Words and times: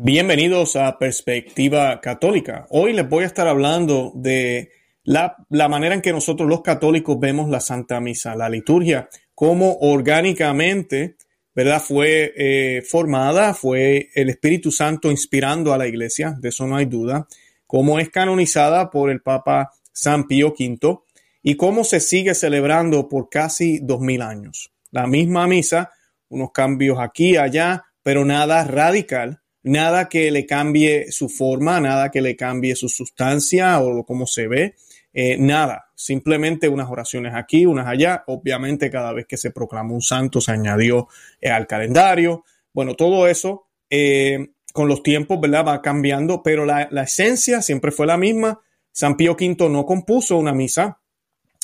Bienvenidos 0.00 0.76
a 0.76 0.96
Perspectiva 0.96 2.00
Católica. 2.00 2.68
Hoy 2.70 2.92
les 2.92 3.08
voy 3.08 3.24
a 3.24 3.26
estar 3.26 3.48
hablando 3.48 4.12
de 4.14 4.70
la, 5.02 5.34
manera 5.68 5.92
en 5.92 6.02
que 6.02 6.12
nosotros 6.12 6.48
los 6.48 6.62
católicos 6.62 7.18
vemos 7.18 7.50
la 7.50 7.58
Santa 7.58 7.98
Misa, 7.98 8.36
la 8.36 8.48
liturgia, 8.48 9.08
cómo 9.34 9.76
orgánicamente, 9.80 11.16
¿verdad? 11.52 11.82
Fue 11.82 12.32
eh, 12.36 12.82
formada, 12.82 13.54
fue 13.54 14.10
el 14.14 14.30
Espíritu 14.30 14.70
Santo 14.70 15.10
inspirando 15.10 15.74
a 15.74 15.78
la 15.78 15.88
iglesia, 15.88 16.32
de 16.38 16.50
eso 16.50 16.68
no 16.68 16.76
hay 16.76 16.86
duda, 16.86 17.26
cómo 17.66 17.98
es 17.98 18.08
canonizada 18.08 18.90
por 18.90 19.10
el 19.10 19.20
Papa 19.20 19.72
San 19.90 20.28
Pío 20.28 20.54
V 20.56 21.00
y 21.42 21.56
cómo 21.56 21.82
se 21.82 21.98
sigue 21.98 22.36
celebrando 22.36 23.08
por 23.08 23.28
casi 23.30 23.80
dos 23.80 24.00
mil 24.00 24.22
años. 24.22 24.70
La 24.92 25.08
misma 25.08 25.48
misa, 25.48 25.90
unos 26.28 26.52
cambios 26.52 27.00
aquí 27.00 27.36
allá, 27.36 27.86
pero 28.04 28.24
nada 28.24 28.62
radical 28.62 29.40
nada 29.68 30.08
que 30.08 30.30
le 30.30 30.46
cambie 30.46 31.12
su 31.12 31.28
forma, 31.28 31.80
nada 31.80 32.10
que 32.10 32.20
le 32.20 32.36
cambie 32.36 32.74
su 32.74 32.88
sustancia 32.88 33.80
o 33.80 34.04
cómo 34.04 34.26
se 34.26 34.48
ve, 34.48 34.74
eh, 35.12 35.36
nada, 35.38 35.90
simplemente 35.94 36.68
unas 36.68 36.90
oraciones 36.90 37.34
aquí, 37.34 37.66
unas 37.66 37.86
allá. 37.86 38.24
Obviamente 38.26 38.90
cada 38.90 39.12
vez 39.12 39.26
que 39.26 39.36
se 39.36 39.50
proclamó 39.50 39.94
un 39.94 40.02
santo 40.02 40.40
se 40.40 40.52
añadió 40.52 41.08
eh, 41.40 41.50
al 41.50 41.66
calendario. 41.66 42.44
Bueno, 42.72 42.94
todo 42.94 43.26
eso 43.26 43.66
eh, 43.90 44.48
con 44.72 44.88
los 44.88 45.02
tiempos, 45.02 45.40
¿verdad? 45.40 45.66
Va 45.66 45.82
cambiando, 45.82 46.42
pero 46.42 46.64
la, 46.64 46.88
la 46.90 47.02
esencia 47.02 47.62
siempre 47.62 47.90
fue 47.90 48.06
la 48.06 48.16
misma. 48.16 48.60
San 48.92 49.16
Pío 49.16 49.32
V 49.32 49.68
no 49.68 49.86
compuso 49.86 50.36
una 50.36 50.52
misa, 50.52 50.98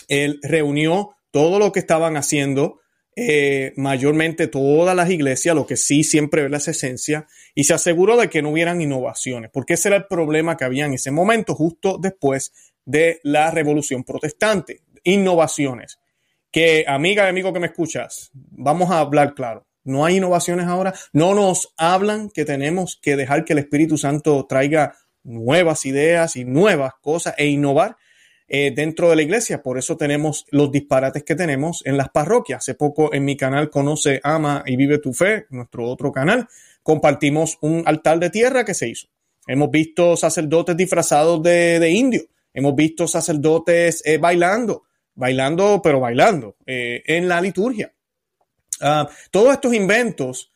él 0.09 0.39
reunió 0.43 1.17
todo 1.31 1.59
lo 1.59 1.73
que 1.73 1.81
estaban 1.81 2.17
haciendo 2.17 2.81
eh, 3.17 3.73
mayormente 3.77 4.49
todas 4.49 4.97
las 4.97 5.11
iglesias, 5.11 5.55
lo 5.55 5.67
que 5.67 5.77
sí 5.77 6.05
siempre 6.05 6.43
ve 6.43 6.49
la 6.49 6.57
esencia, 6.57 7.27
y 7.55 7.65
se 7.65 7.75
aseguró 7.75 8.17
de 8.17 8.29
que 8.29 8.43
no 8.43 8.51
hubieran 8.51 8.81
innovaciones, 8.81 9.51
porque 9.53 9.75
ese 9.75 9.89
era 9.89 9.97
el 9.97 10.07
problema 10.07 10.57
que 10.57 10.65
había 10.65 10.87
en 10.87 10.95
ese 10.95 11.11
momento, 11.11 11.55
justo 11.55 11.99
después 11.99 12.53
de 12.85 13.21
la 13.23 13.51
revolución 13.51 14.05
protestante. 14.05 14.81
Innovaciones. 15.05 15.99
Que, 16.51 16.85
amiga 16.87 17.25
y 17.25 17.29
amigo 17.29 17.53
que 17.53 17.61
me 17.61 17.67
escuchas, 17.67 18.31
vamos 18.33 18.91
a 18.91 19.01
hablar 19.01 19.35
claro. 19.35 19.67
No 19.85 20.05
hay 20.05 20.17
innovaciones 20.17 20.67
ahora. 20.67 20.95
No 21.13 21.35
nos 21.35 21.75
hablan 21.77 22.31
que 22.31 22.45
tenemos 22.45 22.99
que 23.01 23.17
dejar 23.17 23.45
que 23.45 23.53
el 23.53 23.59
Espíritu 23.61 23.99
Santo 23.99 24.47
traiga 24.49 24.97
nuevas 25.23 25.85
ideas 25.85 26.37
y 26.37 26.45
nuevas 26.45 26.95
cosas 27.01 27.35
e 27.37 27.47
innovar. 27.47 27.97
Eh, 28.57 28.71
dentro 28.71 29.11
de 29.11 29.17
la 29.17 29.23
iglesia. 29.23 29.65
Por 29.65 29.79
eso 29.79 29.97
tenemos 29.97 30.47
los 30.51 30.71
disparates 30.71 31.25
que 31.25 31.35
tenemos 31.35 31.83
en 31.85 31.97
las 31.97 32.11
parroquias. 32.11 32.59
Hace 32.59 32.77
poco 32.77 33.13
en 33.13 33.25
mi 33.25 33.37
canal 33.37 33.69
Conoce, 33.69 34.21
Ama 34.23 34.63
y 34.65 34.77
Vive 34.77 34.99
tu 34.99 35.13
Fe, 35.13 35.47
nuestro 35.51 35.89
otro 35.89 36.13
canal, 36.13 36.47
compartimos 36.85 37.59
un 37.63 37.83
altar 37.85 38.21
de 38.21 38.31
tierra 38.31 38.65
que 38.65 38.73
se 38.73 38.89
hizo. 38.89 39.09
Hemos 39.49 39.73
visto 39.73 40.17
sacerdotes 40.17 40.77
disfrazados 40.77 41.43
de, 41.43 41.81
de 41.81 41.91
indio. 41.91 42.23
Hemos 42.53 42.77
visto 42.77 43.09
sacerdotes 43.09 44.03
eh, 44.05 44.19
bailando, 44.19 44.85
bailando, 45.17 45.81
pero 45.83 45.99
bailando 45.99 46.55
eh, 46.65 47.03
en 47.07 47.27
la 47.27 47.41
liturgia. 47.41 47.93
Ah, 48.81 49.09
todos 49.33 49.53
estos 49.53 49.75
inventos 49.75 50.53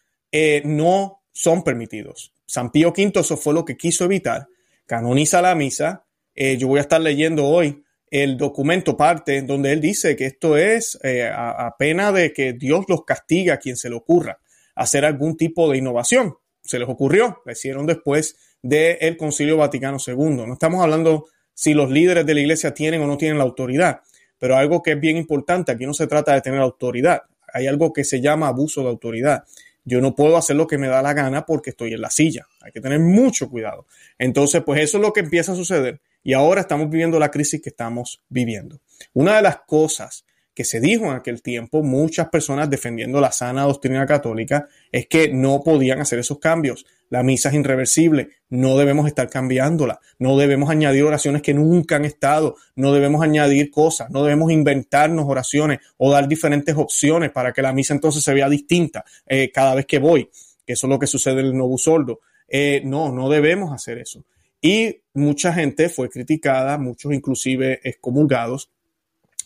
no 0.63 1.25
son 1.33 1.65
permitidos. 1.65 2.33
San 2.47 2.71
Pío 2.71 2.91
V 2.91 3.11
eso 3.17 3.37
fue 3.37 3.55
lo 3.55 3.65
que 3.65 3.77
quiso 3.77 4.05
evitar. 4.05 4.47
Canoniza 4.87 5.43
la 5.43 5.57
misa, 5.57 6.05
yo 6.37 6.69
voy 6.69 6.79
a 6.79 6.83
estar 6.83 7.01
leyendo 7.01 7.45
hoy 7.45 7.83
el 8.11 8.37
documento 8.37 8.97
parte 8.97 9.42
donde 9.42 9.73
él 9.73 9.81
dice 9.81 10.17
que 10.17 10.27
esto 10.27 10.56
es 10.56 10.98
eh, 11.03 11.31
a, 11.33 11.75
pena 11.78 12.12
de 12.12 12.33
que 12.33 12.53
Dios 12.53 12.87
los 12.89 13.05
castiga 13.05 13.55
a 13.55 13.59
quien 13.59 13.77
se 13.77 13.91
le 13.91 13.97
ocurra 13.97 14.41
hacer 14.75 15.05
algún 15.05 15.37
tipo 15.37 15.70
de 15.70 15.78
innovación. 15.78 16.36
Se 16.62 16.79
les 16.79 16.89
ocurrió, 16.89 17.42
la 17.45 17.53
hicieron 17.53 17.86
después 17.86 18.36
del 18.62 19.17
Concilio 19.17 19.56
Vaticano 19.56 19.98
II. 20.05 20.14
No 20.47 20.53
estamos 20.53 20.83
hablando 20.83 21.27
si 21.53 21.75
los 21.75 21.91
líderes 21.91 22.25
de 22.27 22.34
la 22.34 22.41
iglesia 22.41 22.73
tienen 22.73 23.03
o 23.03 23.06
no 23.06 23.17
tienen 23.17 23.39
la 23.39 23.45
autoridad, 23.45 24.01
pero 24.39 24.56
algo 24.56 24.83
que 24.83 24.92
es 24.92 25.01
bien 25.01 25.17
importante, 25.17 25.73
aquí 25.73 25.86
no 25.86 25.95
se 25.95 26.07
trata 26.07 26.33
de 26.35 26.40
tener 26.40 26.61
autoridad, 26.61 27.23
hay 27.52 27.67
algo 27.67 27.92
que 27.92 28.05
se 28.05 28.20
llama 28.20 28.48
abuso 28.48 28.83
de 28.83 28.89
autoridad. 28.89 29.45
Yo 29.85 30.01
no 30.01 30.14
puedo 30.14 30.36
hacer 30.36 30.55
lo 30.55 30.67
que 30.67 30.79
me 30.79 30.86
da 30.86 31.02
la 31.02 31.14
gana 31.14 31.46
porque 31.46 31.70
estoy 31.70 31.95
en 31.95 32.02
la 32.02 32.11
silla. 32.11 32.46
Hay 32.61 32.73
que 32.73 32.80
tener 32.80 33.01
mucho 33.01 33.48
cuidado. 33.48 33.86
Entonces, 34.19 34.63
pues 34.64 34.83
eso 34.83 34.98
es 34.98 35.02
lo 35.02 35.13
que 35.13 35.20
empieza 35.20 35.52
a 35.52 35.57
suceder 35.57 36.01
y 36.28 36.34
ahora 36.34 36.61
estamos 36.61 36.90
viviendo 36.90 37.18
la 37.18 37.30
crisis 37.30 37.62
que 37.62 37.70
estamos 37.70 38.22
viviendo. 38.28 38.83
Una 39.14 39.36
de 39.36 39.40
las 39.40 39.61
cosas 39.66 40.27
que 40.52 40.62
se 40.62 40.78
dijo 40.78 41.06
en 41.06 41.12
aquel 41.12 41.40
tiempo, 41.40 41.83
muchas 41.83 42.28
personas 42.28 42.68
defendiendo 42.68 43.18
la 43.18 43.33
sana 43.33 43.62
doctrina 43.62 44.05
católica, 44.05 44.68
es 44.92 45.06
que 45.06 45.33
no 45.33 45.62
podían 45.64 46.02
hacer 46.02 46.18
esos 46.18 46.39
cambios. 46.39 46.84
La 47.08 47.22
misa 47.22 47.48
es 47.48 47.55
irreversible, 47.55 48.28
no 48.50 48.77
debemos 48.77 49.06
estar 49.06 49.30
cambiándola, 49.30 50.00
no 50.18 50.36
debemos 50.36 50.68
añadir 50.68 51.05
oraciones 51.05 51.40
que 51.40 51.55
nunca 51.55 51.96
han 51.96 52.05
estado, 52.05 52.56
no 52.77 52.92
debemos 52.92 53.22
añadir 53.22 53.70
cosas, 53.70 54.10
no 54.10 54.22
debemos 54.22 54.52
inventarnos 54.52 55.24
oraciones 55.27 55.78
o 55.96 56.10
dar 56.10 56.28
diferentes 56.28 56.77
opciones 56.77 57.30
para 57.30 57.55
que 57.55 57.62
la 57.62 57.72
misa 57.72 57.95
entonces 57.95 58.22
se 58.22 58.34
vea 58.34 58.50
distinta 58.50 59.02
eh, 59.27 59.50
cada 59.50 59.74
vez 59.74 59.86
que 59.86 59.98
voy, 59.98 60.28
eso 60.66 60.86
es 60.86 60.90
lo 60.90 60.98
que 60.98 61.06
sucede 61.06 61.40
en 61.40 61.46
el 61.46 61.56
Novo 61.56 61.78
Sordo. 61.78 62.20
Eh, 62.46 62.83
no, 62.84 63.12
no 63.12 63.30
debemos 63.30 63.72
hacer 63.72 63.96
eso. 63.96 64.27
Y 64.61 65.02
mucha 65.14 65.52
gente 65.52 65.89
fue 65.89 66.08
criticada, 66.08 66.79
muchos 66.79 67.13
inclusive 67.13 67.80
excomulgados, 67.85 68.70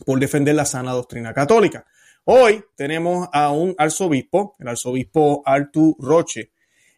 por 0.05 0.19
defender 0.19 0.55
la 0.55 0.65
sana 0.65 0.93
doctrina 0.93 1.33
católica. 1.35 1.87
Hoy 2.25 2.65
tenemos 2.77 3.29
a 3.33 3.51
un 3.51 3.75
arzobispo, 3.79 4.55
el 4.59 4.69
arzobispo 4.69 5.43
Artur 5.45 5.97
Roche, 5.99 6.53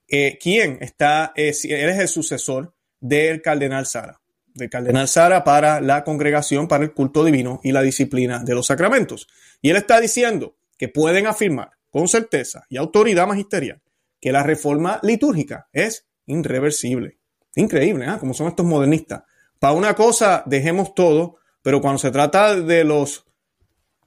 eh, 0.07 0.39
quien 0.41 0.79
está, 0.81 1.33
eh, 1.35 1.49
es 1.49 1.65
el 1.65 2.09
sucesor 2.09 2.75
del 3.01 3.41
cardenal 3.43 3.87
Sara, 3.87 4.21
del 4.55 4.69
cardenal 4.71 5.09
Sara 5.09 5.43
para 5.43 5.81
la 5.81 6.05
congregación, 6.05 6.69
para 6.69 6.85
el 6.85 6.93
culto 6.93 7.25
divino 7.25 7.61
y 7.63 7.73
la 7.73 7.83
disciplina 7.83 8.45
de 8.45 8.55
los 8.55 8.67
sacramentos. 8.67 9.27
Y 9.63 9.71
él 9.71 9.77
está 9.77 10.01
diciendo 10.01 10.57
que 10.79 10.89
pueden 10.89 11.27
afirmar 11.27 11.71
con 11.91 12.09
certeza 12.09 12.67
y 12.69 12.77
autoridad 12.77 13.27
magisterial 13.27 13.81
que 14.21 14.33
la 14.33 14.43
reforma 14.43 15.01
litúrgica 15.03 15.69
es 15.73 16.07
irreversible. 16.27 17.19
Increíble, 17.57 18.07
¿eh? 18.07 18.17
Como 18.19 18.35
son 18.35 18.49
estos 18.49 18.67
modernistas. 18.67 19.23
Para 19.59 19.75
una 19.75 19.95
cosa, 19.95 20.43
dejemos 20.47 20.95
todo, 20.95 21.37
pero 21.63 21.81
cuando 21.81 21.99
se 21.99 22.11
trata 22.11 22.57
de 22.57 22.85
los 22.85 23.27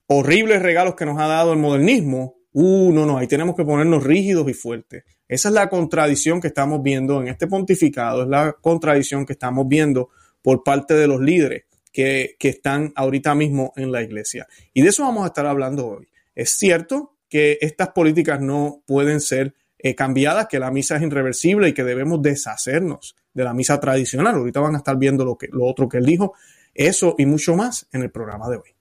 horribles 0.07 0.61
regalos 0.61 0.95
que 0.95 1.05
nos 1.05 1.19
ha 1.19 1.27
dado 1.27 1.53
el 1.53 1.59
modernismo, 1.59 2.37
uh, 2.53 2.91
no, 2.91 3.05
no, 3.05 3.17
ahí 3.17 3.27
tenemos 3.27 3.55
que 3.55 3.65
ponernos 3.65 4.03
rígidos 4.03 4.49
y 4.49 4.53
fuertes. 4.53 5.03
Esa 5.27 5.49
es 5.49 5.53
la 5.53 5.69
contradicción 5.69 6.39
que 6.39 6.47
estamos 6.47 6.81
viendo 6.81 7.21
en 7.21 7.27
este 7.27 7.47
pontificado, 7.47 8.23
es 8.23 8.29
la 8.29 8.53
contradicción 8.53 9.25
que 9.25 9.33
estamos 9.33 9.67
viendo 9.67 10.09
por 10.41 10.63
parte 10.63 10.93
de 10.93 11.07
los 11.07 11.19
líderes 11.19 11.63
que, 11.91 12.35
que 12.39 12.49
están 12.49 12.93
ahorita 12.95 13.35
mismo 13.35 13.73
en 13.75 13.91
la 13.91 14.01
iglesia. 14.01 14.47
Y 14.73 14.81
de 14.81 14.89
eso 14.89 15.03
vamos 15.03 15.23
a 15.23 15.27
estar 15.27 15.45
hablando 15.45 15.87
hoy. 15.87 16.07
Es 16.35 16.51
cierto 16.51 17.17
que 17.29 17.57
estas 17.61 17.89
políticas 17.89 18.39
no 18.39 18.83
pueden 18.85 19.19
ser 19.19 19.55
eh, 19.79 19.95
cambiadas, 19.95 20.47
que 20.47 20.59
la 20.59 20.71
misa 20.71 20.95
es 20.95 21.03
irreversible 21.03 21.69
y 21.69 21.73
que 21.73 21.83
debemos 21.83 22.21
deshacernos 22.21 23.15
de 23.33 23.43
la 23.43 23.53
misa 23.53 23.79
tradicional. 23.79 24.35
Ahorita 24.35 24.59
van 24.59 24.75
a 24.75 24.79
estar 24.79 24.97
viendo 24.97 25.23
lo, 25.23 25.37
que, 25.37 25.47
lo 25.51 25.65
otro 25.65 25.87
que 25.87 25.97
él 25.97 26.05
dijo. 26.05 26.33
Eso 26.73 27.15
y 27.17 27.25
mucho 27.25 27.55
más 27.55 27.87
en 27.91 28.01
el 28.03 28.11
programa 28.11 28.49
de 28.49 28.57
hoy. 28.57 28.76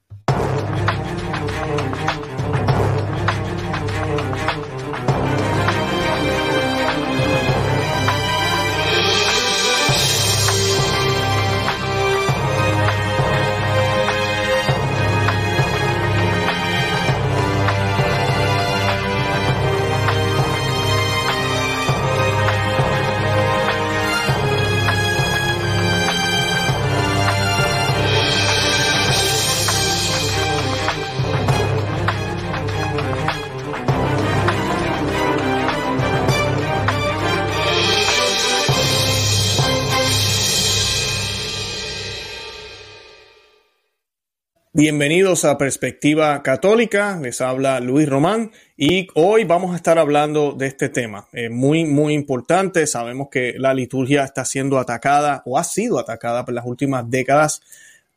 Bienvenidos 44.79 45.47
a 45.47 45.57
Perspectiva 45.57 46.43
Católica, 46.43 47.19
les 47.19 47.41
habla 47.41 47.81
Luis 47.81 48.07
Román 48.07 48.53
y 48.77 49.09
hoy 49.15 49.45
vamos 49.45 49.73
a 49.73 49.77
estar 49.77 49.99
hablando 49.99 50.53
de 50.53 50.67
este 50.67 50.91
tema. 50.91 51.29
Muy, 51.51 51.87
muy 51.87 52.13
importante. 52.13 52.87
Sabemos 52.87 53.29
que 53.31 53.55
la 53.57 53.73
liturgia 53.73 54.23
está 54.23 54.45
siendo 54.45 54.79
atacada 54.79 55.43
o 55.47 55.57
ha 55.57 55.65
sido 55.65 55.99
atacada 55.99 56.45
por 56.45 56.53
las 56.53 56.67
últimas 56.67 57.09
décadas 57.09 57.63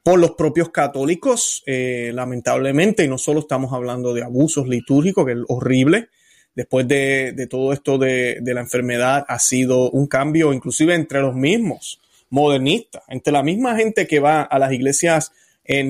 por 0.03 0.19
los 0.19 0.31
propios 0.31 0.69
católicos, 0.69 1.63
eh, 1.65 2.11
lamentablemente, 2.13 3.05
y 3.05 3.07
no 3.07 3.17
solo 3.17 3.39
estamos 3.39 3.71
hablando 3.71 4.13
de 4.13 4.23
abusos 4.23 4.67
litúrgicos, 4.67 5.25
que 5.25 5.31
es 5.31 5.37
horrible, 5.47 6.09
después 6.55 6.85
de, 6.89 7.47
todo 7.49 7.71
esto 7.71 7.97
de, 7.97 8.41
la 8.43 8.59
enfermedad 8.59 9.23
ha 9.29 9.39
sido 9.39 9.89
un 9.91 10.07
cambio 10.07 10.51
inclusive 10.51 10.93
entre 10.93 11.21
los 11.21 11.35
mismos 11.35 12.01
modernistas, 12.29 13.03
entre 13.07 13.31
la 13.31 13.43
misma 13.43 13.77
gente 13.77 14.05
que 14.07 14.19
va 14.19 14.41
a 14.41 14.59
las 14.59 14.73
iglesias 14.73 15.31
eh. 15.69 15.87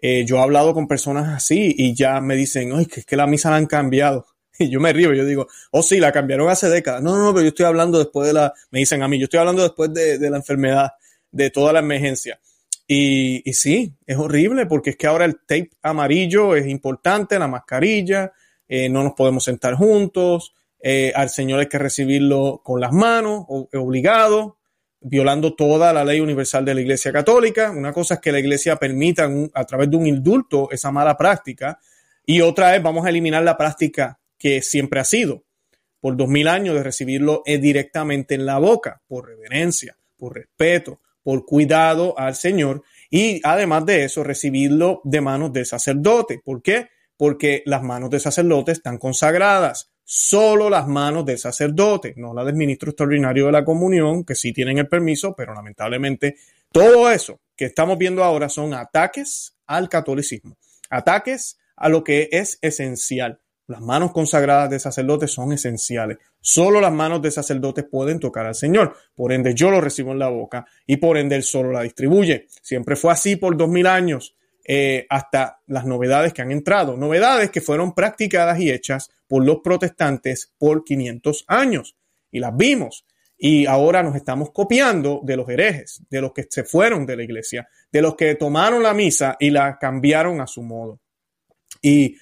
Eh, 0.00 0.24
yo 0.24 0.36
he 0.36 0.40
hablado 0.40 0.74
con 0.74 0.86
personas 0.86 1.28
así 1.28 1.74
y 1.76 1.94
ya 1.94 2.20
me 2.20 2.36
dicen, 2.36 2.72
ay, 2.74 2.86
que 2.86 3.00
es 3.00 3.06
que 3.06 3.16
la 3.16 3.26
misa 3.26 3.50
la 3.50 3.56
han 3.56 3.66
cambiado. 3.66 4.26
Y 4.60 4.70
yo 4.70 4.80
me 4.80 4.92
río, 4.92 5.14
yo 5.14 5.24
digo, 5.24 5.46
oh 5.70 5.84
sí, 5.84 6.00
la 6.00 6.10
cambiaron 6.10 6.48
hace 6.48 6.68
décadas. 6.68 7.00
No, 7.00 7.16
no, 7.16 7.22
no, 7.22 7.32
pero 7.32 7.42
yo 7.42 7.48
estoy 7.50 7.66
hablando 7.66 7.96
después 7.96 8.26
de 8.26 8.32
la, 8.32 8.52
me 8.72 8.80
dicen 8.80 9.04
a 9.04 9.08
mí, 9.08 9.16
yo 9.16 9.24
estoy 9.24 9.38
hablando 9.38 9.62
después 9.62 9.94
de, 9.94 10.18
de 10.18 10.30
la 10.30 10.36
enfermedad, 10.38 10.90
de 11.30 11.50
toda 11.50 11.72
la 11.72 11.78
emergencia. 11.78 12.40
Y, 12.88 13.48
y, 13.48 13.52
sí, 13.52 13.94
es 14.04 14.16
horrible 14.16 14.66
porque 14.66 14.90
es 14.90 14.96
que 14.96 15.06
ahora 15.06 15.26
el 15.26 15.36
tape 15.46 15.70
amarillo 15.80 16.56
es 16.56 16.66
importante, 16.66 17.38
la 17.38 17.46
mascarilla, 17.46 18.32
eh, 18.66 18.88
no 18.88 19.04
nos 19.04 19.12
podemos 19.12 19.44
sentar 19.44 19.74
juntos, 19.74 20.54
eh, 20.80 21.12
al 21.14 21.30
Señor 21.30 21.60
hay 21.60 21.68
que 21.68 21.78
recibirlo 21.78 22.60
con 22.64 22.80
las 22.80 22.92
manos, 22.92 23.44
obligado, 23.48 24.57
violando 25.00 25.54
toda 25.54 25.92
la 25.92 26.04
ley 26.04 26.20
universal 26.20 26.64
de 26.64 26.74
la 26.74 26.80
Iglesia 26.80 27.12
Católica. 27.12 27.70
Una 27.70 27.92
cosa 27.92 28.14
es 28.14 28.20
que 28.20 28.32
la 28.32 28.40
Iglesia 28.40 28.76
permita 28.76 29.30
a 29.54 29.64
través 29.64 29.90
de 29.90 29.96
un 29.96 30.06
indulto 30.06 30.68
esa 30.70 30.90
mala 30.90 31.16
práctica 31.16 31.78
y 32.24 32.40
otra 32.40 32.76
es 32.76 32.82
vamos 32.82 33.06
a 33.06 33.08
eliminar 33.08 33.42
la 33.42 33.56
práctica 33.56 34.18
que 34.38 34.62
siempre 34.62 35.00
ha 35.00 35.04
sido 35.04 35.44
por 36.00 36.16
dos 36.16 36.28
mil 36.28 36.48
años 36.48 36.74
de 36.74 36.82
recibirlo 36.82 37.42
eh, 37.44 37.58
directamente 37.58 38.34
en 38.34 38.46
la 38.46 38.58
boca, 38.58 39.02
por 39.08 39.26
reverencia, 39.26 39.96
por 40.16 40.34
respeto, 40.34 41.00
por 41.22 41.44
cuidado 41.44 42.18
al 42.18 42.36
Señor 42.36 42.82
y 43.10 43.40
además 43.44 43.86
de 43.86 44.04
eso 44.04 44.22
recibirlo 44.22 45.00
de 45.04 45.20
manos 45.20 45.52
del 45.52 45.66
sacerdote. 45.66 46.40
¿Por 46.44 46.62
qué? 46.62 46.88
Porque 47.16 47.62
las 47.66 47.82
manos 47.82 48.10
del 48.10 48.20
sacerdote 48.20 48.72
están 48.72 48.98
consagradas. 48.98 49.90
Solo 50.10 50.70
las 50.70 50.88
manos 50.88 51.26
del 51.26 51.36
sacerdote, 51.36 52.14
no 52.16 52.32
la 52.32 52.42
del 52.42 52.54
ministro 52.54 52.88
extraordinario 52.88 53.44
de 53.44 53.52
la 53.52 53.62
comunión, 53.62 54.24
que 54.24 54.34
sí 54.34 54.54
tienen 54.54 54.78
el 54.78 54.88
permiso, 54.88 55.36
pero 55.36 55.52
lamentablemente 55.52 56.36
todo 56.72 57.10
eso 57.10 57.40
que 57.54 57.66
estamos 57.66 57.98
viendo 57.98 58.24
ahora 58.24 58.48
son 58.48 58.72
ataques 58.72 59.54
al 59.66 59.90
catolicismo, 59.90 60.56
ataques 60.88 61.58
a 61.76 61.90
lo 61.90 62.04
que 62.04 62.30
es 62.32 62.58
esencial. 62.62 63.38
Las 63.66 63.82
manos 63.82 64.12
consagradas 64.12 64.70
de 64.70 64.78
sacerdotes 64.78 65.30
son 65.30 65.52
esenciales. 65.52 66.16
Solo 66.40 66.80
las 66.80 66.92
manos 66.92 67.20
de 67.20 67.30
sacerdotes 67.30 67.84
pueden 67.84 68.18
tocar 68.18 68.46
al 68.46 68.54
Señor. 68.54 68.96
Por 69.14 69.30
ende, 69.30 69.52
yo 69.54 69.70
lo 69.70 69.78
recibo 69.78 70.12
en 70.12 70.20
la 70.20 70.28
boca 70.28 70.64
y 70.86 70.96
por 70.96 71.18
ende 71.18 71.36
él 71.36 71.42
solo 71.42 71.70
la 71.70 71.82
distribuye. 71.82 72.46
Siempre 72.62 72.96
fue 72.96 73.12
así 73.12 73.36
por 73.36 73.58
dos 73.58 73.68
mil 73.68 73.86
años, 73.86 74.34
eh, 74.64 75.06
hasta 75.10 75.60
las 75.66 75.84
novedades 75.84 76.32
que 76.32 76.40
han 76.40 76.50
entrado. 76.50 76.96
Novedades 76.96 77.50
que 77.50 77.60
fueron 77.60 77.94
practicadas 77.94 78.58
y 78.58 78.70
hechas 78.70 79.10
por 79.28 79.44
los 79.44 79.58
protestantes 79.62 80.52
por 80.58 80.84
500 80.84 81.44
años. 81.46 81.96
Y 82.30 82.40
las 82.40 82.56
vimos. 82.56 83.06
Y 83.36 83.66
ahora 83.66 84.02
nos 84.02 84.16
estamos 84.16 84.50
copiando 84.50 85.20
de 85.22 85.36
los 85.36 85.48
herejes, 85.48 86.02
de 86.10 86.20
los 86.20 86.32
que 86.32 86.46
se 86.50 86.64
fueron 86.64 87.06
de 87.06 87.16
la 87.16 87.22
iglesia, 87.22 87.68
de 87.92 88.02
los 88.02 88.16
que 88.16 88.34
tomaron 88.34 88.82
la 88.82 88.94
misa 88.94 89.36
y 89.38 89.50
la 89.50 89.78
cambiaron 89.78 90.40
a 90.40 90.48
su 90.48 90.62
modo. 90.62 91.00
Y 91.80 92.16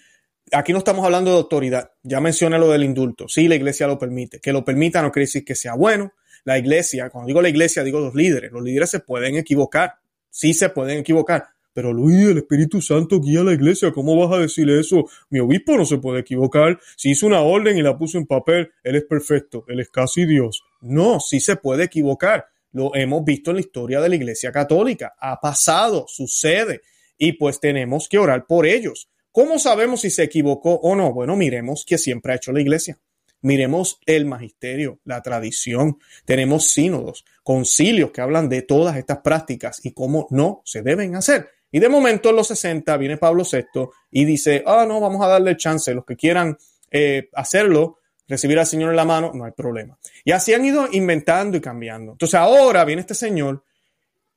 aquí 0.52 0.72
no 0.72 0.78
estamos 0.78 1.04
hablando 1.06 1.30
de 1.30 1.38
autoridad. 1.38 1.90
Ya 2.02 2.20
mencioné 2.20 2.58
lo 2.58 2.68
del 2.68 2.84
indulto. 2.84 3.28
Sí, 3.28 3.48
la 3.48 3.54
iglesia 3.54 3.86
lo 3.86 3.98
permite. 3.98 4.40
Que 4.40 4.52
lo 4.52 4.62
permita 4.64 5.00
no 5.00 5.10
quiere 5.10 5.24
decir 5.24 5.44
que 5.44 5.54
sea 5.54 5.74
bueno. 5.74 6.12
La 6.44 6.58
iglesia, 6.58 7.08
cuando 7.08 7.28
digo 7.28 7.40
la 7.40 7.48
iglesia, 7.48 7.82
digo 7.82 7.98
los 7.98 8.14
líderes. 8.14 8.52
Los 8.52 8.62
líderes 8.62 8.90
se 8.90 9.00
pueden 9.00 9.36
equivocar. 9.36 9.94
Sí 10.28 10.52
se 10.52 10.68
pueden 10.68 10.98
equivocar. 10.98 11.48
Pero 11.76 11.92
Luis, 11.92 12.26
el 12.26 12.38
Espíritu 12.38 12.80
Santo 12.80 13.20
guía 13.20 13.40
a 13.40 13.44
la 13.44 13.52
iglesia. 13.52 13.92
¿Cómo 13.92 14.16
vas 14.16 14.34
a 14.34 14.40
decir 14.40 14.70
eso? 14.70 15.10
Mi 15.28 15.40
obispo 15.40 15.76
no 15.76 15.84
se 15.84 15.98
puede 15.98 16.20
equivocar. 16.20 16.80
Si 16.96 17.10
hizo 17.10 17.26
una 17.26 17.42
orden 17.42 17.76
y 17.76 17.82
la 17.82 17.98
puso 17.98 18.16
en 18.16 18.24
papel, 18.24 18.70
él 18.82 18.96
es 18.96 19.04
perfecto. 19.04 19.62
Él 19.68 19.80
es 19.80 19.90
casi 19.90 20.24
Dios. 20.24 20.64
No, 20.80 21.20
sí 21.20 21.38
se 21.38 21.56
puede 21.56 21.84
equivocar. 21.84 22.46
Lo 22.72 22.94
hemos 22.94 23.26
visto 23.26 23.50
en 23.50 23.56
la 23.56 23.60
historia 23.60 24.00
de 24.00 24.08
la 24.08 24.16
iglesia 24.16 24.50
católica. 24.50 25.16
Ha 25.20 25.38
pasado, 25.38 26.06
sucede. 26.08 26.80
Y 27.18 27.34
pues 27.34 27.60
tenemos 27.60 28.08
que 28.08 28.16
orar 28.16 28.46
por 28.46 28.64
ellos. 28.64 29.10
¿Cómo 29.30 29.58
sabemos 29.58 30.00
si 30.00 30.08
se 30.08 30.22
equivocó 30.22 30.76
o 30.76 30.96
no? 30.96 31.12
Bueno, 31.12 31.36
miremos 31.36 31.84
qué 31.86 31.98
siempre 31.98 32.32
ha 32.32 32.36
hecho 32.36 32.52
la 32.52 32.62
iglesia. 32.62 32.98
Miremos 33.42 34.00
el 34.06 34.24
magisterio, 34.24 34.98
la 35.04 35.20
tradición. 35.20 35.98
Tenemos 36.24 36.68
sínodos, 36.68 37.26
concilios 37.42 38.12
que 38.12 38.22
hablan 38.22 38.48
de 38.48 38.62
todas 38.62 38.96
estas 38.96 39.18
prácticas 39.18 39.84
y 39.84 39.92
cómo 39.92 40.26
no 40.30 40.62
se 40.64 40.80
deben 40.80 41.16
hacer. 41.16 41.50
Y 41.70 41.80
de 41.80 41.88
momento 41.88 42.30
en 42.30 42.36
los 42.36 42.48
60 42.48 42.96
viene 42.96 43.16
Pablo 43.16 43.44
VI 43.50 43.88
y 44.10 44.24
dice, 44.24 44.62
ah, 44.66 44.84
no, 44.86 45.00
vamos 45.00 45.24
a 45.24 45.28
darle 45.28 45.56
chance. 45.56 45.92
Los 45.92 46.04
que 46.04 46.16
quieran 46.16 46.56
eh, 46.90 47.28
hacerlo, 47.34 47.98
recibir 48.28 48.58
al 48.58 48.66
Señor 48.66 48.90
en 48.90 48.96
la 48.96 49.04
mano, 49.04 49.32
no 49.34 49.44
hay 49.44 49.52
problema. 49.52 49.98
Y 50.24 50.32
así 50.32 50.54
han 50.54 50.64
ido 50.64 50.88
inventando 50.90 51.56
y 51.56 51.60
cambiando. 51.60 52.12
Entonces 52.12 52.34
ahora 52.34 52.84
viene 52.84 53.00
este 53.00 53.14
Señor, 53.14 53.64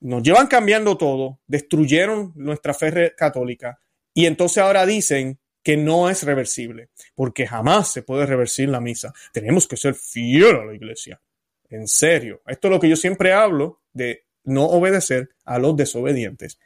nos 0.01 0.23
llevan 0.23 0.47
cambiando 0.47 0.97
todo, 0.97 1.39
destruyeron 1.47 2.33
nuestra 2.35 2.73
fe 2.73 3.13
católica, 3.15 3.79
y 4.13 4.25
entonces 4.25 4.57
ahora 4.59 4.85
dicen 4.85 5.39
que 5.63 5.77
no 5.77 6.09
es 6.09 6.23
reversible, 6.23 6.89
porque 7.15 7.45
jamás 7.45 7.91
se 7.91 8.01
puede 8.01 8.25
reversir 8.25 8.69
la 8.69 8.79
misa. 8.79 9.13
Tenemos 9.33 9.67
que 9.67 9.77
ser 9.77 9.93
fieles 9.93 10.61
a 10.61 10.65
la 10.65 10.73
iglesia. 10.73 11.21
En 11.69 11.87
serio. 11.87 12.41
Esto 12.47 12.67
es 12.67 12.71
lo 12.71 12.79
que 12.79 12.89
yo 12.89 12.95
siempre 12.95 13.33
hablo 13.33 13.81
de 13.93 14.25
no 14.43 14.65
obedecer 14.65 15.29
a 15.45 15.59
los 15.59 15.75
desobedientes. 15.75 16.59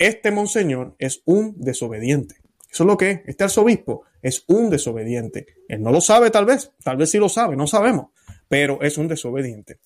Este 0.00 0.32
monseñor 0.32 0.96
es 0.98 1.22
un 1.26 1.54
desobediente. 1.58 2.34
Eso 2.68 2.82
es 2.82 2.86
lo 2.88 2.96
que 2.96 3.10
es. 3.10 3.20
Este 3.26 3.44
arzobispo 3.44 4.02
es 4.20 4.42
un 4.48 4.68
desobediente. 4.68 5.46
Él 5.68 5.80
no 5.80 5.92
lo 5.92 6.00
sabe 6.00 6.30
tal 6.30 6.46
vez, 6.46 6.72
tal 6.82 6.96
vez 6.96 7.10
sí 7.10 7.18
lo 7.18 7.28
sabe, 7.28 7.54
no 7.54 7.68
sabemos, 7.68 8.06
pero 8.48 8.82
es 8.82 8.98
un 8.98 9.06
desobediente. 9.06 9.78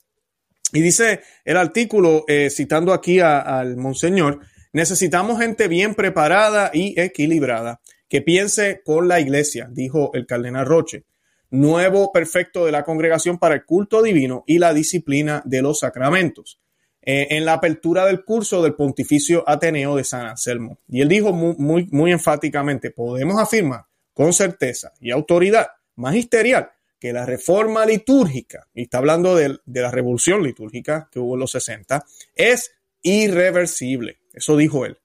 Y 0.73 0.81
dice 0.81 1.21
el 1.45 1.59
artículo, 1.59 2.25
eh, 2.27 2.49
citando 2.51 2.95
aquí 2.95 3.21
al 3.21 3.77
monseñor, 3.77 4.41
Necesitamos 4.75 5.39
gente 5.39 5.69
bien 5.69 5.95
preparada 5.95 6.73
y 6.75 7.01
equilibrada 7.01 7.81
que 8.09 8.23
piense 8.23 8.83
con 8.85 9.07
la 9.07 9.21
iglesia, 9.21 9.69
dijo 9.71 10.11
el 10.15 10.27
cardenal 10.27 10.67
Roche, 10.67 11.05
nuevo 11.49 12.11
perfecto 12.11 12.67
de 12.67 12.73
la 12.73 12.83
congregación 12.83 13.39
para 13.39 13.55
el 13.55 13.65
culto 13.65 14.03
divino 14.03 14.43
y 14.49 14.59
la 14.59 14.75
disciplina 14.75 15.43
de 15.45 15.63
los 15.63 15.79
sacramentos. 15.79 16.61
Eh, 17.07 17.37
en 17.37 17.45
la 17.45 17.53
apertura 17.53 18.07
del 18.07 18.25
curso 18.25 18.63
del 18.63 18.75
Pontificio 18.75 19.45
Ateneo 19.47 19.95
de 19.95 20.05
San 20.05 20.25
Anselmo. 20.25 20.79
Y 20.89 21.03
él 21.03 21.09
dijo 21.09 21.35
muy, 21.35 21.55
muy, 21.59 21.87
muy 21.91 22.13
enfáticamente, 22.13 22.91
podemos 22.91 23.39
afirmar 23.39 23.85
con 24.15 24.33
certeza 24.33 24.93
y 25.01 25.11
autoridad 25.11 25.67
magisterial 25.97 26.71
que 26.99 27.13
la 27.13 27.27
reforma 27.27 27.85
litúrgica, 27.85 28.69
y 28.73 28.85
está 28.85 28.99
hablando 28.99 29.37
de, 29.37 29.59
de 29.67 29.83
la 29.83 29.91
revolución 29.91 30.43
litúrgica 30.43 31.11
que 31.13 31.19
hubo 31.19 31.35
en 31.35 31.41
los 31.41 31.51
60, 31.51 32.07
es 32.35 32.73
irreversible. 33.03 34.21
Eso 34.33 34.57
dijo 34.57 34.87
él. 34.87 34.97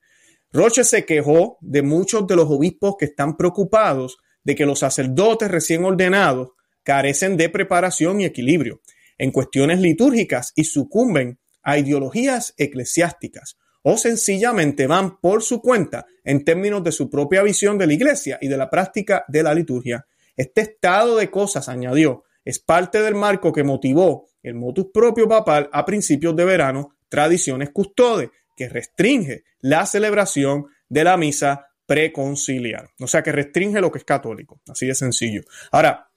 Roche 0.53 0.85
se 0.85 1.03
quejó 1.05 1.57
de 1.59 1.81
muchos 1.81 2.25
de 2.27 2.37
los 2.37 2.49
obispos 2.49 2.95
que 2.97 3.05
están 3.05 3.35
preocupados 3.35 4.19
de 4.45 4.55
que 4.55 4.65
los 4.65 4.79
sacerdotes 4.79 5.51
recién 5.51 5.83
ordenados 5.83 6.51
carecen 6.83 7.35
de 7.35 7.49
preparación 7.49 8.21
y 8.21 8.25
equilibrio 8.25 8.79
en 9.17 9.31
cuestiones 9.31 9.81
litúrgicas 9.81 10.53
y 10.55 10.63
sucumben 10.63 11.39
a 11.63 11.77
ideologías 11.77 12.53
eclesiásticas 12.57 13.57
o 13.81 13.97
sencillamente 13.97 14.87
van 14.87 15.19
por 15.19 15.41
su 15.41 15.61
cuenta 15.61 16.05
en 16.23 16.43
términos 16.43 16.83
de 16.83 16.91
su 16.91 17.09
propia 17.09 17.43
visión 17.43 17.77
de 17.77 17.87
la 17.87 17.93
iglesia 17.93 18.37
y 18.41 18.47
de 18.47 18.57
la 18.57 18.69
práctica 18.69 19.25
de 19.27 19.43
la 19.43 19.53
liturgia. 19.53 20.05
Este 20.35 20.61
estado 20.61 21.17
de 21.17 21.29
cosas, 21.29 21.69
añadió, 21.69 22.23
es 22.43 22.59
parte 22.59 23.01
del 23.01 23.15
marco 23.15 23.51
que 23.51 23.63
motivó 23.63 24.27
el 24.41 24.55
motus 24.55 24.87
propio 24.93 25.27
papal 25.27 25.69
a 25.71 25.85
principios 25.85 26.35
de 26.35 26.45
verano, 26.45 26.95
tradiciones 27.09 27.69
custodes, 27.71 28.29
que 28.55 28.69
restringe 28.69 29.43
la 29.61 29.85
celebración 29.85 30.67
de 30.87 31.03
la 31.03 31.17
misa 31.17 31.67
preconciliar. 31.85 32.89
O 32.99 33.07
sea, 33.07 33.23
que 33.23 33.31
restringe 33.31 33.81
lo 33.81 33.91
que 33.91 33.99
es 33.99 34.05
católico. 34.05 34.61
Así 34.67 34.85
de 34.85 34.95
sencillo. 34.95 35.41
Ahora, 35.71 36.09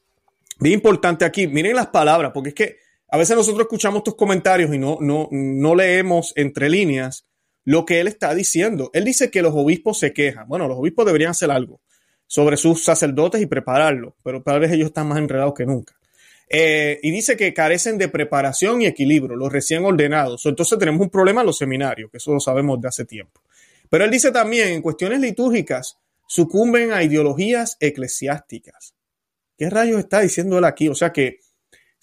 bien 0.58 0.74
importante 0.74 1.24
aquí, 1.24 1.46
miren 1.46 1.76
las 1.76 1.88
palabras, 1.88 2.32
porque 2.34 2.50
es 2.50 2.54
que 2.54 2.76
a 3.12 3.18
veces 3.18 3.36
nosotros 3.36 3.66
escuchamos 3.66 3.98
estos 3.98 4.14
comentarios 4.14 4.74
y 4.74 4.78
no, 4.78 4.96
no, 4.98 5.28
no 5.30 5.74
leemos 5.74 6.32
entre 6.34 6.70
líneas 6.70 7.26
lo 7.62 7.84
que 7.84 8.00
él 8.00 8.08
está 8.08 8.34
diciendo. 8.34 8.90
Él 8.94 9.04
dice 9.04 9.30
que 9.30 9.42
los 9.42 9.52
obispos 9.54 9.98
se 9.98 10.14
quejan. 10.14 10.48
Bueno, 10.48 10.66
los 10.66 10.78
obispos 10.78 11.04
deberían 11.04 11.32
hacer 11.32 11.50
algo 11.50 11.82
sobre 12.26 12.56
sus 12.56 12.82
sacerdotes 12.82 13.42
y 13.42 13.44
prepararlo, 13.44 14.16
pero 14.24 14.42
tal 14.42 14.60
vez 14.60 14.72
ellos 14.72 14.86
están 14.86 15.08
más 15.08 15.18
enredados 15.18 15.52
que 15.52 15.66
nunca. 15.66 15.94
Eh, 16.48 17.00
y 17.02 17.10
dice 17.10 17.36
que 17.36 17.52
carecen 17.52 17.98
de 17.98 18.08
preparación 18.08 18.80
y 18.80 18.86
equilibrio, 18.86 19.36
los 19.36 19.52
recién 19.52 19.84
ordenados. 19.84 20.46
Entonces 20.46 20.78
tenemos 20.78 21.02
un 21.02 21.10
problema 21.10 21.42
en 21.42 21.48
los 21.48 21.58
seminarios, 21.58 22.10
que 22.10 22.16
eso 22.16 22.32
lo 22.32 22.40
sabemos 22.40 22.80
de 22.80 22.88
hace 22.88 23.04
tiempo. 23.04 23.42
Pero 23.90 24.06
él 24.06 24.10
dice 24.10 24.32
también, 24.32 24.68
en 24.68 24.80
cuestiones 24.80 25.20
litúrgicas, 25.20 25.98
sucumben 26.26 26.94
a 26.94 27.02
ideologías 27.02 27.76
eclesiásticas. 27.78 28.94
¿Qué 29.58 29.68
rayos 29.68 29.98
está 29.98 30.20
diciendo 30.20 30.56
él 30.56 30.64
aquí? 30.64 30.88
O 30.88 30.94
sea 30.94 31.12
que 31.12 31.40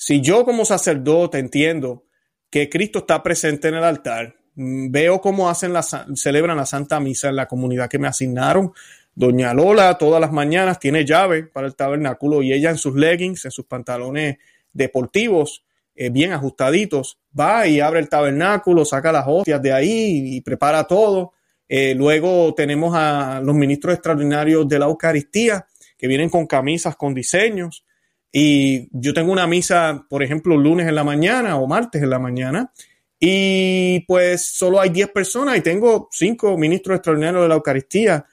si 0.02 0.22
yo 0.22 0.46
como 0.46 0.64
sacerdote 0.64 1.40
entiendo 1.40 2.06
que 2.50 2.70
Cristo 2.70 3.00
está 3.00 3.22
presente 3.22 3.68
en 3.68 3.76
el 3.76 3.84
altar, 3.84 4.34
mm, 4.56 4.92
veo 4.92 5.20
cómo 5.20 5.50
hacen 5.50 5.74
la, 5.74 5.84
celebran 5.84 6.56
la 6.56 6.66
Santa 6.66 7.02
Misa 7.02 7.28
en 7.28 7.36
la 7.36 7.48
comunidad 7.50 7.90
que 7.90 8.00
me 8.00 8.08
asignaron, 8.08 8.72
Doña 9.14 9.54
Lola 9.54 9.98
todas 9.98 10.22
las 10.22 10.32
mañanas 10.32 10.80
tiene 10.80 11.04
llave 11.04 11.44
para 11.44 11.68
el 11.68 11.76
tabernáculo 11.76 12.42
y 12.42 12.54
ella 12.54 12.70
en 12.70 12.78
sus 12.78 12.96
leggings, 12.96 13.44
en 13.44 13.52
sus 13.52 13.66
pantalones 13.66 14.38
deportivos, 14.72 15.66
eh, 15.94 16.10
bien 16.10 16.32
ajustaditos, 16.32 17.20
va 17.38 17.68
y 17.68 17.82
abre 17.82 18.00
el 18.00 18.08
tabernáculo, 18.08 18.86
saca 18.86 19.12
las 19.12 19.26
hostias 19.28 19.62
de 19.62 19.74
ahí 19.74 20.38
y 20.38 20.40
prepara 20.40 20.86
todo. 20.86 21.34
Eh, 21.68 21.94
luego 21.94 22.54
tenemos 22.54 22.96
a 22.96 23.42
los 23.44 23.54
ministros 23.54 23.96
extraordinarios 23.96 24.66
de 24.66 24.80
la 24.80 24.86
Eucaristía 24.86 25.68
que 25.98 26.08
vienen 26.08 26.30
con 26.30 26.48
camisas 26.48 26.96
con 26.96 27.14
diseños. 27.14 27.84
Y 28.32 28.90
yo 28.92 29.14
tengo 29.14 29.32
una 29.32 29.48
misa, 29.48 30.06
por 30.10 30.24
ejemplo, 30.24 30.56
lunes 30.56 30.88
en 30.88 30.96
la 30.96 31.04
mañana 31.04 31.58
o 31.58 31.68
martes 31.68 32.02
en 32.02 32.10
la 32.10 32.20
mañana, 32.20 32.72
y 33.20 34.00
pues 34.02 34.46
solo 34.46 34.80
hay 34.80 34.90
10 34.90 35.10
personas 35.10 35.58
y 35.58 35.62
tengo 35.62 36.08
cinco 36.12 36.58
ministros 36.58 36.96
extraordinarios 36.96 37.44
de 37.44 37.50
la 37.50 37.56
Eucaristía. 37.56 38.26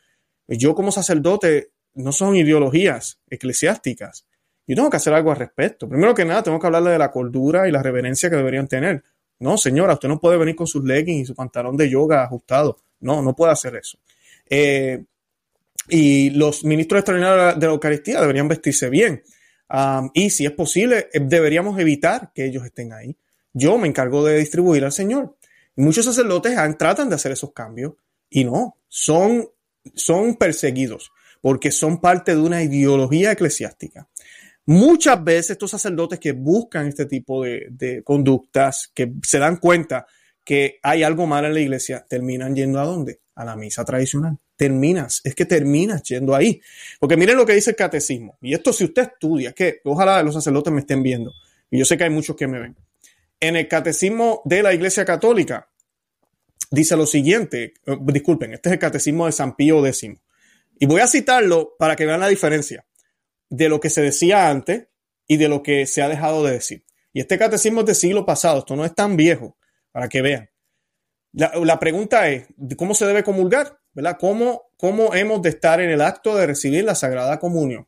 Yo 0.47 0.75
como 0.75 0.93
sacerdote 0.93 1.73
no 1.95 2.13
son 2.13 2.37
ideologías 2.37 3.21
eclesiásticas. 3.29 4.27
Yo 4.67 4.77
tengo 4.77 4.91
que 4.91 4.97
hacer 4.97 5.13
algo 5.13 5.31
al 5.31 5.39
respecto. 5.39 5.89
Primero 5.89 6.15
que 6.15 6.25
nada, 6.25 6.43
tengo 6.43 6.61
que 6.61 6.67
hablarle 6.67 6.91
de 6.91 6.99
la 6.99 7.11
cordura 7.11 7.69
y 7.69 7.73
la 7.73 7.83
reverencia 7.83 8.31
que 8.31 8.37
deberían 8.37 8.69
tener. 8.69 9.03
No, 9.39 9.59
señora, 9.59 9.95
usted 9.95 10.09
no 10.09 10.21
puede 10.21 10.37
venir 10.37 10.55
con 10.55 10.67
sus 10.67 10.85
leggings 10.85 11.23
y 11.23 11.25
su 11.27 11.35
pantalón 11.35 11.77
de 11.77 11.91
yoga 11.91 12.23
ajustado. 12.23 12.79
No, 13.01 13.23
no 13.23 13.35
puede 13.35 13.53
hacer 13.53 13.77
eso. 13.77 13.99
Eh, 14.49 15.05
y 15.89 16.31
los 16.31 16.65
ministros 16.65 17.01
extraordinarios 17.01 17.59
de 17.59 17.67
la 17.67 17.73
Eucaristía 17.73 18.21
deberían 18.21 18.49
vestirse 18.49 18.89
bien. 18.89 19.23
Y 20.15 20.31
si 20.31 20.45
es 20.45 20.53
posible, 20.53 21.09
eh, 21.13 21.21
deberíamos 21.21 21.79
evitar 21.79 22.33
que 22.35 22.45
ellos 22.45 22.65
estén 22.65 22.93
ahí. 22.93 23.17
Yo 23.53 23.79
me 23.79 23.89
encargo 23.89 24.25
de 24.25 24.39
distribuir 24.39 24.85
al 24.85 24.93
Señor. 24.93 25.37
muchos 25.77 26.05
sacerdotes 26.05 26.57
tratan 26.79 27.09
de 27.09 27.17
hacer 27.17 27.33
esos 27.33 27.53
cambios 27.53 27.95
y 28.31 28.45
no, 28.45 28.79
son, 28.89 29.49
son 29.95 30.37
perseguidos 30.37 31.13
porque 31.41 31.71
son 31.71 32.01
parte 32.01 32.35
de 32.35 32.41
una 32.41 32.63
ideología 32.63 33.33
eclesiástica. 33.33 34.09
Muchas 34.65 35.23
veces 35.23 35.51
estos 35.51 35.71
sacerdotes 35.71 36.19
que 36.19 36.33
buscan 36.33 36.89
este 36.89 37.07
tipo 37.07 37.45
de, 37.45 37.69
de 37.71 38.03
conductas, 38.03 38.91
que 38.93 39.13
se 39.23 39.39
dan 39.39 39.59
cuenta 39.59 40.07
que 40.45 40.79
hay 40.83 41.03
algo 41.03 41.27
mal 41.27 41.45
en 41.45 41.55
la 41.55 41.61
iglesia, 41.61 42.05
terminan 42.09 42.57
yendo 42.57 42.81
a 42.81 42.85
dónde? 42.85 43.21
A 43.37 43.45
la 43.45 43.55
misa 43.55 43.85
tradicional 43.85 44.39
terminas, 44.57 45.21
es 45.25 45.35
que 45.35 45.45
terminas 45.45 46.03
yendo 46.03 46.35
ahí. 46.35 46.61
Porque 46.99 47.17
miren 47.17 47.37
lo 47.37 47.47
que 47.47 47.55
dice 47.55 47.71
el 47.71 47.77
catecismo. 47.77 48.39
Y 48.41 48.55
esto 48.55 48.73
si 48.73 48.85
usted 48.85 49.03
estudia, 49.03 49.53
que 49.53 49.81
ojalá 49.85 50.23
los 50.23 50.35
sacerdotes 50.35 50.73
me 50.73 50.81
estén 50.81 51.03
viendo. 51.03 51.33
Y 51.71 51.79
yo 51.79 51.85
sé 51.85 51.97
que 51.97 52.05
hay 52.05 52.11
muchos 52.11 52.37
que 52.37 52.47
me 52.47 52.59
ven. 52.59 52.77
En 53.39 53.57
el 53.57 53.69
catecismo 53.69 54.43
de 54.45 54.63
la 54.63 54.73
Iglesia 54.73 55.05
Católica 55.05 55.69
dice 56.71 56.97
lo 56.97 57.07
siguiente, 57.07 57.75
eh, 57.87 57.97
disculpen, 58.01 58.55
este 58.55 58.71
es 58.71 58.73
el 58.75 58.79
catecismo 58.79 59.27
de 59.27 59.33
San 59.33 59.57
Pío 59.57 59.85
X. 59.87 60.11
Y 60.79 60.87
voy 60.87 61.01
a 61.01 61.07
citarlo 61.07 61.75
para 61.79 61.97
que 61.97 62.07
vean 62.07 62.21
la 62.21 62.29
diferencia 62.29 62.85
de 63.49 63.69
lo 63.69 63.81
que 63.81 63.91
se 63.91 64.03
decía 64.03 64.51
antes 64.51 64.89
y 65.27 65.37
de 65.37 65.49
lo 65.49 65.63
que 65.63 65.87
se 65.87 66.03
ha 66.03 66.09
dejado 66.09 66.45
de 66.45 66.53
decir. 66.53 66.85
Y 67.13 67.21
este 67.21 67.39
catecismo 67.39 67.81
es 67.81 67.87
del 67.87 67.95
siglo 67.95 68.27
pasado, 68.27 68.59
esto 68.59 68.77
no 68.77 68.85
es 68.85 68.95
tan 68.95 69.17
viejo, 69.17 69.57
para 69.91 70.09
que 70.09 70.21
vean. 70.21 70.51
La, 71.33 71.53
la 71.55 71.79
pregunta 71.79 72.29
es, 72.29 72.47
¿cómo 72.77 72.95
se 72.95 73.07
debe 73.07 73.23
comulgar? 73.23 73.79
¿Cómo, 74.19 74.71
¿Cómo 74.77 75.15
hemos 75.15 75.43
de 75.43 75.49
estar 75.49 75.81
en 75.81 75.91
el 75.91 76.03
acto 76.03 76.37
de 76.37 76.47
recibir 76.47 76.85
la 76.85 76.95
Sagrada 76.95 77.39
Comunión? 77.39 77.87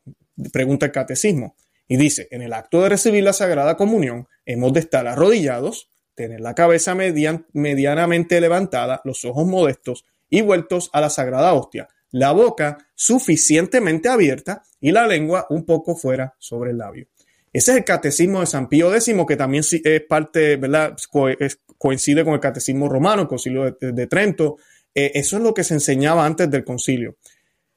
Pregunta 0.51 0.87
el 0.87 0.91
catecismo. 0.91 1.55
Y 1.87 1.97
dice, 1.97 2.27
en 2.31 2.41
el 2.41 2.53
acto 2.53 2.81
de 2.81 2.89
recibir 2.89 3.23
la 3.23 3.33
Sagrada 3.33 3.77
Comunión, 3.77 4.27
hemos 4.45 4.73
de 4.73 4.79
estar 4.79 5.07
arrodillados, 5.07 5.89
tener 6.15 6.41
la 6.41 6.55
cabeza 6.55 6.95
medianamente 6.95 8.41
levantada, 8.41 9.01
los 9.05 9.23
ojos 9.25 9.45
modestos 9.45 10.05
y 10.29 10.41
vueltos 10.41 10.89
a 10.93 11.01
la 11.01 11.09
Sagrada 11.09 11.53
Hostia, 11.53 11.87
la 12.11 12.31
boca 12.31 12.77
suficientemente 12.95 14.09
abierta 14.09 14.63
y 14.79 14.91
la 14.91 15.07
lengua 15.07 15.45
un 15.49 15.65
poco 15.65 15.95
fuera 15.95 16.35
sobre 16.39 16.71
el 16.71 16.79
labio. 16.79 17.07
Ese 17.53 17.71
es 17.71 17.77
el 17.77 17.83
catecismo 17.83 18.41
de 18.41 18.45
San 18.45 18.67
Pío 18.69 18.93
X, 18.93 19.15
que 19.27 19.35
también 19.35 19.63
es 19.63 20.01
parte, 20.07 20.57
¿verdad? 20.57 20.95
coincide 21.77 22.23
con 22.23 22.33
el 22.33 22.39
catecismo 22.39 22.89
romano, 22.89 23.23
el 23.23 23.27
concilio 23.27 23.77
de 23.79 24.07
Trento, 24.07 24.57
eh, 24.93 25.11
eso 25.15 25.37
es 25.37 25.43
lo 25.43 25.53
que 25.53 25.63
se 25.63 25.73
enseñaba 25.73 26.25
antes 26.25 26.49
del 26.49 26.63
concilio. 26.63 27.17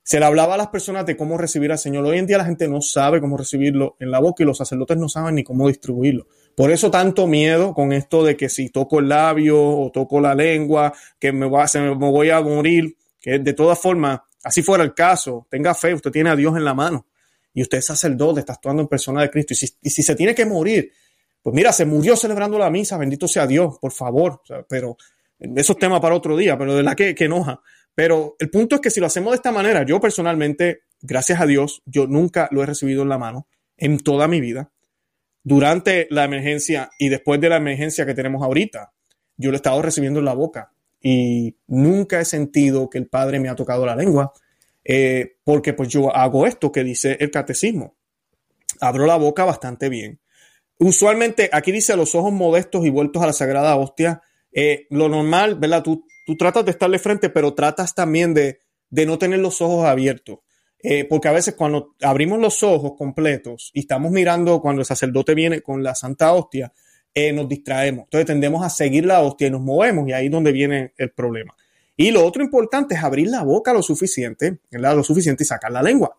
Se 0.05 0.19
le 0.19 0.27
hablaba 0.27 0.55
a 0.55 0.57
las 0.57 0.69
personas 0.69 1.07
de 1.07 1.17
cómo 1.17 1.39
recibir 1.39 1.71
al 1.71 1.79
Señor. 1.79 2.05
Hoy 2.05 2.19
en 2.19 2.27
día 2.27 2.39
la 2.39 2.45
gente 2.45 2.67
no 2.67 2.81
sabe 2.81 3.21
cómo 3.21 3.37
recibirlo 3.37 3.97
en 4.01 4.11
la 4.11 4.19
boca 4.19 4.43
y 4.43 4.47
los 4.47 4.59
sacerdotes 4.59 4.97
no 4.97 5.09
saben 5.09 5.37
ni 5.37 5.45
cómo 5.45 5.69
distribuirlo. 5.69 6.27
Por 6.57 6.73
eso 6.73 6.91
tanto 6.91 7.27
miedo 7.29 7.73
con 7.73 7.93
esto 7.93 8.25
de 8.25 8.37
que 8.37 8.49
si 8.49 8.71
toco 8.71 8.99
el 8.99 9.09
labio 9.09 9.61
o 9.61 9.91
toco 9.93 10.21
la 10.21 10.35
lengua, 10.35 10.93
que 11.21 11.33
me, 11.33 11.49
va, 11.49 11.69
se 11.69 11.81
me, 11.81 11.95
voy 11.95 12.31
a 12.31 12.41
morir, 12.41 12.97
que 13.21 13.39
de 13.39 13.53
todas 13.53 13.79
formas, 13.79 14.21
así 14.43 14.63
fuera 14.63 14.83
el 14.83 14.93
caso, 14.93 15.47
tenga 15.49 15.73
fe, 15.75 15.95
usted 15.95 16.11
tiene 16.11 16.31
a 16.31 16.37
Dios 16.37 16.57
en 16.57 16.65
la 16.65 16.75
mano 16.75 17.07
y 17.55 17.63
usted 17.63 17.79
es 17.79 17.87
sacerdote, 17.87 18.41
está 18.41 18.55
actuando 18.55 18.83
en 18.83 18.89
persona 18.89 19.23
de 19.23 19.31
Cristo. 19.31 19.53
Y 19.53 19.57
si, 19.57 19.69
y 19.83 19.91
si 19.91 20.03
se 20.03 20.17
tiene 20.17 20.35
que 20.35 20.45
morir, 20.45 20.91
pues 21.43 21.55
mira, 21.55 21.73
se 21.73 21.85
murió 21.85 22.17
celebrando 22.17 22.59
la 22.59 22.71
misa, 22.71 22.97
bendito 22.97 23.29
sea 23.29 23.47
Dios, 23.47 23.79
por 23.81 23.93
favor. 23.93 24.43
pero 24.69 24.97
eso 25.57 25.73
es 25.73 25.79
tema 25.79 26.01
para 26.01 26.15
otro 26.15 26.37
día, 26.37 26.57
pero 26.57 26.75
de 26.75 26.83
la 26.83 26.95
que, 26.95 27.15
que 27.15 27.25
enoja. 27.25 27.61
Pero 27.95 28.37
el 28.39 28.51
punto 28.51 28.77
es 28.77 28.81
que 28.81 28.91
si 28.91 29.01
lo 29.01 29.07
hacemos 29.07 29.33
de 29.33 29.37
esta 29.37 29.53
manera, 29.53 29.85
yo 29.85 30.01
personalmente, 30.01 30.83
gracias 31.01 31.41
a 31.41 31.47
Dios, 31.47 31.83
yo 31.85 32.07
nunca 32.07 32.49
lo 32.51 32.63
he 32.63 32.67
recibido 32.67 33.03
en 33.03 33.09
la 33.09 33.19
mano 33.19 33.49
en 33.77 33.99
toda 33.99 34.29
mi 34.29 34.41
vida. 34.41 34.71
Durante 35.43 36.07
la 36.11 36.25
emergencia 36.25 36.91
y 36.99 37.09
después 37.09 37.41
de 37.41 37.49
la 37.49 37.57
emergencia 37.57 38.07
que 38.07 38.15
tenemos 38.15 38.43
ahorita, 38.43 38.93
yo 39.37 39.51
lo 39.51 39.57
he 39.57 39.57
estado 39.57 39.83
recibiendo 39.83 40.21
en 40.21 40.25
la 40.25 40.35
boca 40.35 40.73
y 41.01 41.57
nunca 41.67 42.21
he 42.21 42.25
sentido 42.25 42.89
que 42.89 42.99
el 42.99 43.09
Padre 43.09 43.41
me 43.41 43.49
ha 43.49 43.57
tocado 43.57 43.85
la 43.85 43.97
lengua, 43.97 44.33
eh, 44.85 45.39
porque 45.43 45.73
pues 45.73 45.89
yo 45.89 46.15
hago 46.15 46.47
esto 46.47 46.71
que 46.71 46.85
dice 46.85 47.17
el 47.19 47.31
catecismo. 47.31 47.97
Abro 48.81 49.07
la 49.07 49.17
boca 49.17 49.45
bastante 49.45 49.89
bien. 49.89 50.21
Usualmente 50.79 51.51
aquí 51.53 51.73
dice 51.73 51.97
los 51.97 52.15
ojos 52.15 52.33
modestos 52.33 52.87
y 52.87 52.91
vueltos 52.91 53.23
a 53.23 53.27
la 53.27 53.33
sagrada 53.33 53.77
hostia 53.77 54.23
eh, 54.53 54.87
lo 54.91 55.09
normal, 55.09 55.57
¿verdad? 55.57 55.83
Tú, 55.83 56.07
tú 56.27 56.37
tratas 56.37 56.65
de 56.65 56.73
estarle 56.73 56.99
frente, 56.99 57.31
pero 57.31 57.55
tratas 57.55 57.95
también 57.95 58.35
de, 58.35 58.61
de 58.91 59.07
no 59.07 59.19
tener 59.19 59.39
los 59.41 59.61
ojos 59.61 59.87
abiertos. 59.87 60.39
Eh, 60.85 61.05
porque 61.05 61.29
a 61.29 61.33
veces 61.33 61.55
cuando 61.55 61.95
abrimos 62.03 62.41
los 62.41 62.63
ojos 62.65 62.93
completos 62.99 63.71
y 63.73 63.81
estamos 63.81 64.11
mirando 64.11 64.61
cuando 64.61 64.81
el 64.81 64.87
sacerdote 64.87 65.35
viene 65.35 65.61
con 65.61 65.83
la 65.83 65.95
Santa 65.95 66.33
Hostia, 66.33 66.73
eh, 67.15 67.33
nos 67.33 67.49
distraemos. 67.49 68.05
Entonces 68.05 68.27
tendemos 68.27 68.65
a 68.65 68.71
seguir 68.71 69.07
la 69.07 69.21
hostia 69.21 69.47
y 69.47 69.51
nos 69.51 69.61
movemos 69.61 70.09
y 70.09 70.13
ahí 70.13 70.27
es 70.27 70.33
donde 70.33 70.51
viene 70.51 70.93
el 70.97 71.11
problema. 71.13 71.55
Y 71.97 72.11
lo 72.11 72.25
otro 72.25 72.43
importante 72.43 72.95
es 72.95 73.05
abrir 73.05 73.29
la 73.29 73.45
boca 73.45 73.73
lo 73.73 73.83
suficiente, 73.83 74.59
¿verdad? 74.71 74.97
Lo 74.97 75.05
suficiente 75.05 75.45
y 75.45 75.47
sacar 75.47 75.71
la 75.71 75.83
lengua. 75.83 76.19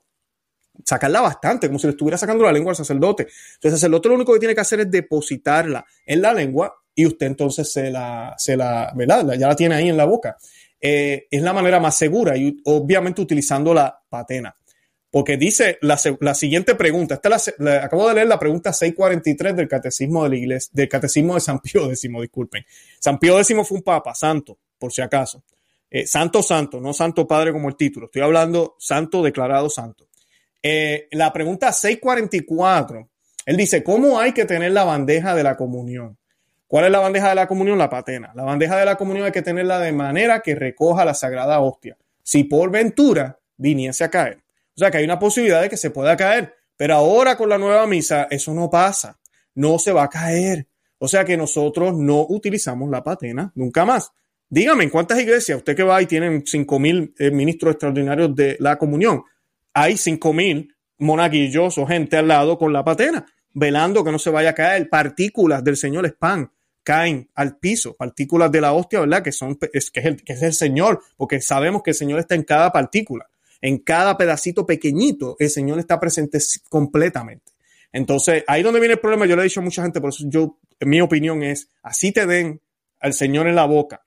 Sacarla 0.85 1.21
bastante, 1.21 1.67
como 1.67 1.77
si 1.77 1.87
le 1.87 1.91
estuviera 1.91 2.17
sacando 2.17 2.43
la 2.43 2.51
lengua 2.51 2.71
al 2.71 2.75
sacerdote. 2.75 3.23
Entonces 3.23 3.63
el 3.63 3.71
sacerdote 3.71 4.09
lo 4.09 4.15
único 4.15 4.33
que 4.33 4.39
tiene 4.39 4.55
que 4.55 4.61
hacer 4.61 4.79
es 4.79 4.89
depositarla 4.89 5.85
en 6.05 6.21
la 6.21 6.33
lengua 6.33 6.73
y 6.95 7.05
usted 7.05 7.27
entonces 7.27 7.71
se 7.71 7.89
la, 7.89 8.35
se 8.37 8.55
la 8.55 8.91
¿verdad? 8.95 9.33
Ya 9.37 9.47
la 9.47 9.55
tiene 9.55 9.75
ahí 9.75 9.89
en 9.89 9.97
la 9.97 10.05
boca. 10.05 10.37
Eh, 10.79 11.27
es 11.31 11.41
la 11.41 11.53
manera 11.53 11.79
más 11.79 11.97
segura 11.97 12.35
y 12.35 12.57
obviamente 12.65 13.21
utilizando 13.21 13.73
la 13.73 14.01
patena. 14.09 14.55
Porque 15.09 15.37
dice 15.37 15.77
la, 15.81 15.99
la 16.21 16.33
siguiente 16.33 16.73
pregunta, 16.73 17.15
esta 17.15 17.29
la, 17.59 17.83
acabo 17.83 18.09
de 18.09 18.15
leer 18.15 18.27
la 18.27 18.39
pregunta 18.39 18.73
643 18.73 19.55
del 19.55 19.67
catecismo 19.67 20.23
de 20.23 20.29
la 20.31 20.35
iglesia, 20.35 20.71
del 20.73 20.89
catecismo 20.89 21.35
de 21.35 21.41
San 21.41 21.59
Pío 21.59 21.85
X, 21.91 22.01
disculpen. 22.01 22.65
San 22.99 23.19
Pío 23.19 23.39
X 23.39 23.55
fue 23.63 23.77
un 23.77 23.83
papa, 23.83 24.15
santo, 24.15 24.57
por 24.77 24.91
si 24.91 25.01
acaso. 25.01 25.43
Eh, 25.89 26.07
santo, 26.07 26.41
santo, 26.41 26.81
no 26.81 26.91
santo 26.91 27.27
padre 27.27 27.51
como 27.51 27.69
el 27.69 27.75
título. 27.75 28.07
Estoy 28.07 28.23
hablando 28.23 28.75
santo 28.79 29.21
declarado 29.21 29.69
santo. 29.69 30.07
Eh, 30.63 31.07
la 31.11 31.31
pregunta 31.31 31.71
644, 31.71 33.07
él 33.45 33.55
dice, 33.55 33.83
¿cómo 33.83 34.19
hay 34.19 34.33
que 34.33 34.45
tener 34.45 34.71
la 34.71 34.83
bandeja 34.83 35.35
de 35.35 35.43
la 35.43 35.55
comunión? 35.55 36.17
¿Cuál 36.73 36.85
es 36.85 36.91
la 36.91 37.01
bandeja 37.01 37.29
de 37.29 37.35
la 37.35 37.45
comunión? 37.45 37.77
La 37.77 37.87
patena. 37.87 38.31
La 38.33 38.41
bandeja 38.41 38.79
de 38.79 38.85
la 38.85 38.95
comunión 38.95 39.27
hay 39.27 39.31
que 39.31 39.43
tenerla 39.43 39.77
de 39.77 39.91
manera 39.91 40.39
que 40.39 40.55
recoja 40.55 41.05
la 41.05 41.13
sagrada 41.13 41.59
hostia. 41.59 41.95
Si 42.23 42.45
por 42.45 42.71
ventura 42.71 43.37
viniese 43.57 44.03
a 44.03 44.09
caer. 44.09 44.39
O 44.75 44.79
sea 44.79 44.89
que 44.89 44.97
hay 44.97 45.03
una 45.03 45.19
posibilidad 45.19 45.61
de 45.61 45.69
que 45.69 45.77
se 45.77 45.91
pueda 45.91 46.17
caer. 46.17 46.55
Pero 46.75 46.95
ahora 46.95 47.37
con 47.37 47.47
la 47.49 47.59
nueva 47.59 47.85
misa 47.85 48.27
eso 48.31 48.55
no 48.55 48.71
pasa. 48.71 49.19
No 49.53 49.77
se 49.77 49.91
va 49.91 50.05
a 50.05 50.09
caer. 50.09 50.65
O 50.97 51.07
sea 51.07 51.23
que 51.23 51.37
nosotros 51.37 51.95
no 51.95 52.25
utilizamos 52.27 52.89
la 52.89 53.03
patena 53.03 53.51
nunca 53.53 53.85
más. 53.85 54.11
Dígame, 54.49 54.85
¿en 54.85 54.89
cuántas 54.89 55.19
iglesias 55.19 55.59
usted 55.59 55.75
que 55.75 55.83
va 55.83 56.01
y 56.01 56.07
tienen 56.07 56.41
cinco 56.43 56.79
mil 56.79 57.13
eh, 57.19 57.29
ministros 57.29 57.73
extraordinarios 57.73 58.35
de 58.35 58.57
la 58.59 58.77
comunión? 58.79 59.21
Hay 59.75 59.95
cinco 59.95 60.33
mil 60.33 60.73
monaguillos 60.97 61.77
o 61.77 61.85
gente 61.85 62.17
al 62.17 62.29
lado 62.29 62.57
con 62.57 62.73
la 62.73 62.83
patena, 62.83 63.27
velando 63.53 64.03
que 64.03 64.11
no 64.11 64.17
se 64.17 64.31
vaya 64.31 64.49
a 64.49 64.55
caer. 64.55 64.89
Partículas 64.89 65.63
del 65.63 65.77
Señor 65.77 66.07
es 66.07 66.13
pan 66.13 66.49
caen 66.83 67.29
al 67.35 67.57
piso, 67.57 67.95
partículas 67.95 68.51
de 68.51 68.61
la 68.61 68.73
hostia, 68.73 68.99
¿verdad? 68.99 69.23
Que, 69.23 69.31
son, 69.31 69.57
es, 69.71 69.89
que, 69.89 70.01
es 70.01 70.05
el, 70.05 70.23
que 70.23 70.33
es 70.33 70.41
el 70.43 70.53
Señor, 70.53 71.01
porque 71.17 71.41
sabemos 71.41 71.81
que 71.81 71.91
el 71.91 71.95
Señor 71.95 72.19
está 72.19 72.35
en 72.35 72.43
cada 72.43 72.71
partícula, 72.71 73.29
en 73.61 73.79
cada 73.79 74.17
pedacito 74.17 74.65
pequeñito, 74.65 75.35
el 75.39 75.49
Señor 75.49 75.79
está 75.79 75.99
presente 75.99 76.39
completamente. 76.69 77.51
Entonces, 77.91 78.43
ahí 78.47 78.63
donde 78.63 78.79
viene 78.79 78.95
el 78.95 78.99
problema, 78.99 79.25
yo 79.25 79.35
le 79.35 79.43
he 79.43 79.45
dicho 79.45 79.59
a 79.59 79.63
mucha 79.63 79.83
gente, 79.83 80.01
por 80.01 80.09
eso 80.09 80.25
yo, 80.27 80.57
mi 80.81 80.99
opinión 80.99 81.43
es, 81.43 81.69
así 81.81 82.11
te 82.11 82.25
den 82.25 82.61
al 82.99 83.13
Señor 83.13 83.47
en 83.47 83.55
la 83.55 83.65
boca, 83.65 84.05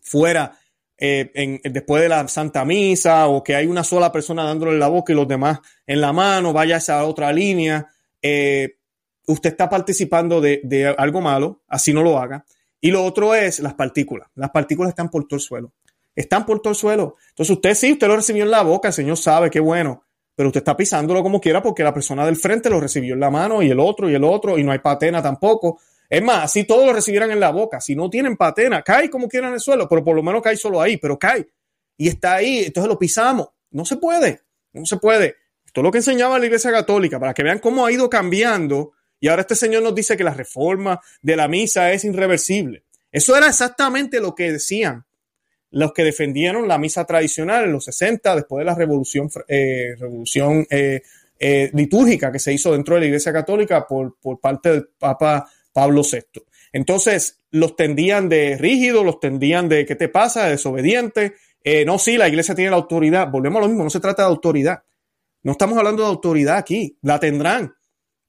fuera 0.00 0.58
eh, 1.04 1.60
después 1.64 2.00
de 2.00 2.08
la 2.08 2.28
Santa 2.28 2.64
Misa 2.64 3.26
o 3.26 3.42
que 3.42 3.56
hay 3.56 3.66
una 3.66 3.82
sola 3.82 4.12
persona 4.12 4.44
dándole 4.44 4.78
la 4.78 4.86
boca 4.86 5.12
y 5.12 5.16
los 5.16 5.26
demás 5.26 5.58
en 5.84 6.00
la 6.00 6.12
mano, 6.12 6.52
vaya 6.52 6.76
a 6.76 6.78
esa 6.78 7.04
otra 7.04 7.32
línea. 7.32 7.88
Eh, 8.20 8.76
usted 9.26 9.50
está 9.50 9.68
participando 9.68 10.40
de, 10.40 10.94
algo 10.98 11.20
malo, 11.20 11.62
así 11.68 11.92
no 11.92 12.02
lo 12.02 12.18
haga. 12.18 12.44
Y 12.80 12.90
lo 12.90 13.04
otro 13.04 13.34
es 13.34 13.60
las 13.60 13.74
partículas. 13.74 14.28
Las 14.34 14.50
partículas 14.50 14.90
están 14.90 15.08
por 15.08 15.26
todo 15.26 15.36
el 15.36 15.40
suelo. 15.40 15.72
Están 16.14 16.44
por 16.44 16.60
todo 16.60 16.72
el 16.72 16.76
suelo. 16.76 17.16
Entonces 17.28 17.54
usted 17.54 17.74
sí, 17.74 17.92
usted 17.92 18.08
lo 18.08 18.16
recibió 18.16 18.42
en 18.42 18.50
la 18.50 18.62
boca, 18.62 18.88
el 18.88 18.94
Señor 18.94 19.16
sabe, 19.16 19.50
qué 19.50 19.60
bueno. 19.60 20.04
Pero 20.34 20.48
usted 20.48 20.60
está 20.60 20.76
pisándolo 20.76 21.22
como 21.22 21.40
quiera 21.40 21.62
porque 21.62 21.84
la 21.84 21.94
persona 21.94 22.26
del 22.26 22.36
frente 22.36 22.70
lo 22.70 22.80
recibió 22.80 23.14
en 23.14 23.20
la 23.20 23.30
mano 23.30 23.62
y 23.62 23.70
el 23.70 23.78
otro 23.78 24.10
y 24.10 24.14
el 24.14 24.24
otro 24.24 24.58
y 24.58 24.64
no 24.64 24.72
hay 24.72 24.80
patena 24.80 25.22
tampoco. 25.22 25.78
Es 26.08 26.22
más, 26.22 26.52
si 26.52 26.64
todos 26.64 26.86
lo 26.86 26.92
recibieran 26.92 27.30
en 27.30 27.40
la 27.40 27.50
boca, 27.50 27.80
si 27.80 27.94
no 27.94 28.10
tienen 28.10 28.36
patena, 28.36 28.82
cae 28.82 29.08
como 29.08 29.28
quiera 29.28 29.48
en 29.48 29.54
el 29.54 29.60
suelo, 29.60 29.88
pero 29.88 30.04
por 30.04 30.16
lo 30.16 30.22
menos 30.22 30.42
cae 30.42 30.56
solo 30.56 30.80
ahí, 30.80 30.96
pero 30.96 31.18
cae. 31.18 31.48
Y 31.96 32.08
está 32.08 32.34
ahí, 32.34 32.64
entonces 32.64 32.88
lo 32.88 32.98
pisamos. 32.98 33.48
No 33.70 33.84
se 33.84 33.96
puede, 33.96 34.42
no 34.72 34.84
se 34.84 34.96
puede. 34.96 35.36
Esto 35.64 35.80
es 35.80 35.84
lo 35.84 35.90
que 35.90 35.98
enseñaba 35.98 36.38
la 36.38 36.44
Iglesia 36.44 36.70
Católica, 36.70 37.18
para 37.18 37.32
que 37.32 37.42
vean 37.42 37.60
cómo 37.60 37.86
ha 37.86 37.92
ido 37.92 38.10
cambiando. 38.10 38.92
Y 39.22 39.28
ahora 39.28 39.42
este 39.42 39.54
señor 39.54 39.84
nos 39.84 39.94
dice 39.94 40.16
que 40.16 40.24
la 40.24 40.34
reforma 40.34 41.00
de 41.22 41.36
la 41.36 41.46
misa 41.46 41.92
es 41.92 42.04
irreversible. 42.04 42.82
Eso 43.12 43.36
era 43.36 43.46
exactamente 43.46 44.20
lo 44.20 44.34
que 44.34 44.50
decían 44.50 45.06
los 45.70 45.92
que 45.92 46.02
defendieron 46.02 46.66
la 46.66 46.76
misa 46.76 47.04
tradicional 47.04 47.64
en 47.64 47.72
los 47.72 47.84
60, 47.84 48.34
después 48.34 48.60
de 48.60 48.64
la 48.64 48.74
revolución, 48.74 49.30
eh, 49.46 49.94
eh, 50.70 51.02
eh, 51.38 51.70
litúrgica 51.72 52.32
que 52.32 52.40
se 52.40 52.52
hizo 52.52 52.72
dentro 52.72 52.96
de 52.96 53.02
la 53.02 53.06
Iglesia 53.06 53.32
Católica 53.32 53.86
por, 53.86 54.16
por 54.20 54.40
parte 54.40 54.70
del 54.70 54.88
Papa 54.98 55.48
Pablo 55.72 56.02
VI. 56.02 56.42
Entonces, 56.72 57.38
los 57.52 57.76
tendían 57.76 58.28
de 58.28 58.58
rígido, 58.58 59.04
los 59.04 59.20
tendían 59.20 59.68
de 59.68 59.86
¿qué 59.86 59.94
te 59.94 60.08
pasa? 60.08 60.44
De 60.44 60.50
desobediente. 60.50 61.34
no, 61.86 61.96
sí, 61.96 62.16
la 62.16 62.28
iglesia 62.28 62.56
tiene 62.56 62.70
la 62.70 62.76
autoridad. 62.76 63.30
Volvemos 63.30 63.58
a 63.58 63.62
lo 63.62 63.68
mismo, 63.68 63.84
no 63.84 63.90
se 63.90 64.00
trata 64.00 64.22
de 64.22 64.28
autoridad. 64.28 64.82
No 65.44 65.52
estamos 65.52 65.78
hablando 65.78 66.02
de 66.02 66.08
autoridad 66.08 66.56
aquí, 66.56 66.98
la 67.02 67.20
tendrán, 67.20 67.72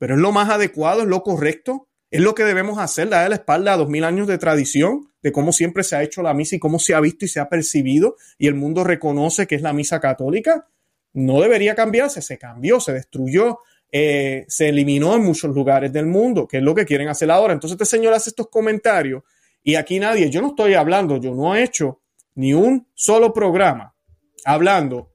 pero 0.04 0.16
es 0.16 0.20
lo 0.20 0.34
más 0.34 0.50
adecuado, 0.50 1.04
es 1.04 1.08
lo 1.08 1.24
correcto, 1.24 1.88
es 2.12 2.20
lo 2.20 2.36
que 2.36 2.44
debemos 2.44 2.78
hacer, 2.78 3.08
darle 3.08 3.30
la 3.30 3.36
espalda 3.36 3.72
a 3.72 3.78
dos 3.78 3.88
mil 3.88 4.04
años 4.04 4.28
de 4.28 4.38
tradición, 4.38 5.14
de 5.22 5.32
cómo 5.32 5.54
siempre 5.54 5.82
se 5.86 5.96
ha 5.96 6.04
hecho 6.04 6.22
la 6.22 6.34
misa 6.34 6.58
y 6.58 6.60
cómo 6.60 6.78
se 6.78 6.94
ha 6.94 7.00
visto 7.00 7.24
y 7.24 7.30
se 7.30 7.40
ha 7.40 7.48
percibido 7.48 8.18
y 8.38 8.48
el 8.48 8.56
mundo 8.56 8.84
reconoce 8.84 9.48
que 9.48 9.56
es 9.56 9.62
la 9.62 9.72
misa 9.72 10.02
católica. 10.02 10.68
No 11.14 11.40
debería 11.40 11.74
cambiarse, 11.74 12.22
se 12.22 12.38
cambió, 12.38 12.82
se 12.82 12.92
destruyó, 12.92 13.60
eh, 13.94 14.44
se 14.50 14.68
eliminó 14.68 15.16
en 15.16 15.24
muchos 15.24 15.56
lugares 15.56 15.94
del 15.94 16.08
mundo, 16.08 16.50
que 16.50 16.58
es 16.58 16.64
lo 16.64 16.76
que 16.76 16.84
quieren 16.84 17.08
hacer 17.08 17.32
ahora. 17.32 17.54
Entonces 17.54 17.80
este 17.82 17.96
señor 17.96 18.14
hace 18.14 18.32
estos 18.32 18.50
comentarios 18.50 19.24
y 19.64 19.76
aquí 19.76 20.02
nadie, 20.02 20.30
yo 20.30 20.42
no 20.42 20.50
estoy 20.50 20.74
hablando, 20.74 21.16
yo 21.16 21.34
no 21.34 21.56
he 21.56 21.64
hecho 21.64 22.02
ni 22.36 22.54
un 22.54 22.90
solo 22.94 23.32
programa 23.32 23.96
hablando 24.44 25.14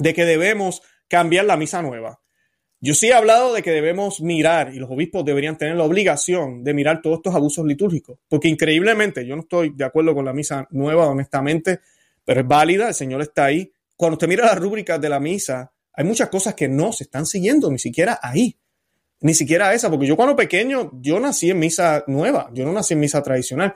de 0.00 0.14
que 0.14 0.24
debemos 0.24 0.82
cambiar 1.06 1.44
la 1.44 1.56
misa 1.56 1.80
nueva. 1.80 2.19
Yo 2.82 2.94
sí 2.94 3.08
he 3.08 3.12
hablado 3.12 3.52
de 3.52 3.62
que 3.62 3.72
debemos 3.72 4.22
mirar, 4.22 4.74
y 4.74 4.78
los 4.78 4.90
obispos 4.90 5.22
deberían 5.22 5.58
tener 5.58 5.76
la 5.76 5.84
obligación 5.84 6.64
de 6.64 6.72
mirar 6.72 7.02
todos 7.02 7.18
estos 7.18 7.34
abusos 7.34 7.66
litúrgicos, 7.66 8.18
porque 8.26 8.48
increíblemente, 8.48 9.26
yo 9.26 9.36
no 9.36 9.42
estoy 9.42 9.70
de 9.76 9.84
acuerdo 9.84 10.14
con 10.14 10.24
la 10.24 10.32
misa 10.32 10.66
nueva, 10.70 11.06
honestamente, 11.06 11.80
pero 12.24 12.40
es 12.40 12.46
válida, 12.46 12.88
el 12.88 12.94
Señor 12.94 13.20
está 13.20 13.44
ahí. 13.44 13.70
Cuando 13.96 14.14
usted 14.14 14.28
mira 14.28 14.46
las 14.46 14.58
rúbricas 14.58 14.98
de 14.98 15.10
la 15.10 15.20
misa, 15.20 15.70
hay 15.92 16.04
muchas 16.06 16.30
cosas 16.30 16.54
que 16.54 16.68
no 16.68 16.90
se 16.92 17.04
están 17.04 17.26
siguiendo, 17.26 17.70
ni 17.70 17.78
siquiera 17.78 18.18
ahí, 18.22 18.56
ni 19.20 19.34
siquiera 19.34 19.74
esa, 19.74 19.90
porque 19.90 20.06
yo 20.06 20.16
cuando 20.16 20.34
pequeño, 20.34 20.92
yo 21.02 21.20
nací 21.20 21.50
en 21.50 21.58
misa 21.58 22.04
nueva, 22.06 22.50
yo 22.54 22.64
no 22.64 22.72
nací 22.72 22.94
en 22.94 23.00
misa 23.00 23.22
tradicional, 23.22 23.74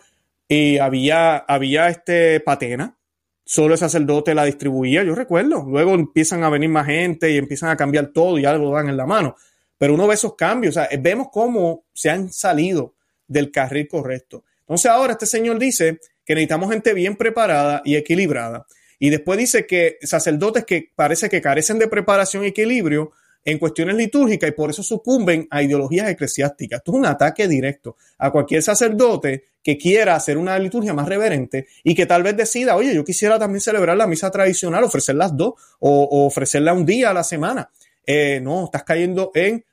y 0.48 0.78
había, 0.78 1.36
había 1.36 1.88
este 1.88 2.40
patena, 2.40 2.96
solo 3.44 3.74
el 3.74 3.78
sacerdote 3.78 4.34
la 4.34 4.44
distribuía, 4.44 5.04
yo 5.04 5.14
recuerdo. 5.14 5.64
Luego 5.68 5.94
empiezan 5.94 6.42
a 6.44 6.48
venir 6.48 6.70
más 6.70 6.86
gente 6.86 7.30
y 7.30 7.36
empiezan 7.36 7.70
a 7.70 7.76
cambiar 7.76 8.08
todo 8.08 8.38
y 8.38 8.42
ya 8.42 8.54
lo 8.54 8.70
dan 8.70 8.88
en 8.88 8.96
la 8.96 9.06
mano. 9.06 9.36
Pero 9.76 9.94
uno 9.94 10.06
ve 10.06 10.14
esos 10.14 10.34
cambios, 10.34 10.76
o 10.76 10.80
sea, 10.80 10.88
vemos 10.98 11.28
cómo 11.30 11.84
se 11.92 12.10
han 12.10 12.32
salido 12.32 12.94
del 13.26 13.50
carril 13.50 13.88
correcto. 13.88 14.44
Entonces 14.60 14.90
ahora 14.90 15.12
este 15.12 15.26
señor 15.26 15.58
dice 15.58 16.00
que 16.24 16.34
necesitamos 16.34 16.70
gente 16.70 16.94
bien 16.94 17.16
preparada 17.16 17.82
y 17.84 17.96
equilibrada. 17.96 18.66
Y 18.98 19.10
después 19.10 19.38
dice 19.38 19.66
que 19.66 19.98
sacerdotes 20.02 20.64
que 20.64 20.90
parece 20.94 21.28
que 21.28 21.42
carecen 21.42 21.78
de 21.78 21.88
preparación 21.88 22.44
y 22.44 22.48
equilibrio 22.48 23.12
en 23.44 23.58
cuestiones 23.58 23.96
litúrgicas 23.96 24.48
y 24.48 24.52
por 24.52 24.70
eso 24.70 24.82
sucumben 24.82 25.46
a 25.50 25.62
ideologías 25.62 26.08
eclesiásticas. 26.08 26.78
Esto 26.78 26.92
es 26.92 26.98
un 26.98 27.06
ataque 27.06 27.46
directo 27.46 27.96
a 28.18 28.30
cualquier 28.30 28.62
sacerdote 28.62 29.44
que 29.62 29.78
quiera 29.78 30.14
hacer 30.14 30.36
una 30.36 30.58
liturgia 30.58 30.92
más 30.92 31.08
reverente 31.08 31.66
y 31.82 31.94
que 31.94 32.06
tal 32.06 32.22
vez 32.22 32.36
decida, 32.36 32.76
oye, 32.76 32.94
yo 32.94 33.04
quisiera 33.04 33.38
también 33.38 33.60
celebrar 33.60 33.96
la 33.96 34.06
misa 34.06 34.30
tradicional, 34.30 34.84
ofrecer 34.84 35.14
las 35.14 35.36
dos 35.36 35.54
o, 35.80 36.26
ofrecerla 36.26 36.72
un 36.72 36.84
día 36.84 37.10
a 37.10 37.14
la 37.14 37.24
semana. 37.24 37.70
Eh, 38.06 38.40
no, 38.42 38.64
estás 38.66 38.84
cayendo 38.84 39.30
en, 39.34 39.64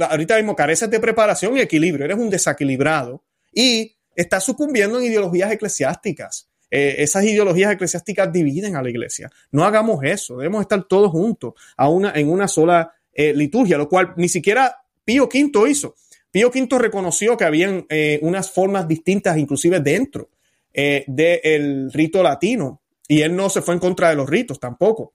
ahorita 0.00 0.36
mismo 0.36 0.56
careces 0.56 0.90
de 0.90 1.00
preparación 1.00 1.56
y 1.56 1.60
equilibrio, 1.60 2.04
eres 2.04 2.18
un 2.18 2.28
desequilibrado 2.28 3.22
y 3.52 3.96
estás 4.14 4.44
sucumbiendo 4.44 4.98
en 4.98 5.06
ideologías 5.06 5.50
eclesiásticas. 5.52 6.48
Eh, 6.70 6.96
esas 6.98 7.24
ideologías 7.24 7.72
eclesiásticas 7.72 8.32
dividen 8.32 8.76
a 8.76 8.82
la 8.82 8.90
iglesia. 8.90 9.30
No 9.50 9.64
hagamos 9.64 10.04
eso, 10.04 10.36
debemos 10.36 10.60
estar 10.60 10.84
todos 10.84 11.10
juntos 11.10 11.54
a 11.76 11.88
una, 11.88 12.12
en 12.14 12.30
una 12.30 12.46
sola 12.46 12.92
eh, 13.20 13.34
liturgia, 13.34 13.76
lo 13.76 13.86
cual 13.86 14.14
ni 14.16 14.30
siquiera 14.30 14.74
Pío 15.04 15.24
V 15.24 15.70
hizo. 15.70 15.94
Pío 16.30 16.48
V 16.48 16.78
reconoció 16.78 17.36
que 17.36 17.44
habían 17.44 17.84
eh, 17.90 18.18
unas 18.22 18.50
formas 18.50 18.88
distintas, 18.88 19.36
inclusive 19.36 19.80
dentro 19.80 20.30
eh, 20.72 21.04
del 21.06 21.92
rito 21.92 22.22
latino, 22.22 22.80
y 23.06 23.20
él 23.20 23.36
no 23.36 23.50
se 23.50 23.60
fue 23.60 23.74
en 23.74 23.80
contra 23.80 24.08
de 24.08 24.16
los 24.16 24.26
ritos 24.26 24.58
tampoco. 24.58 25.12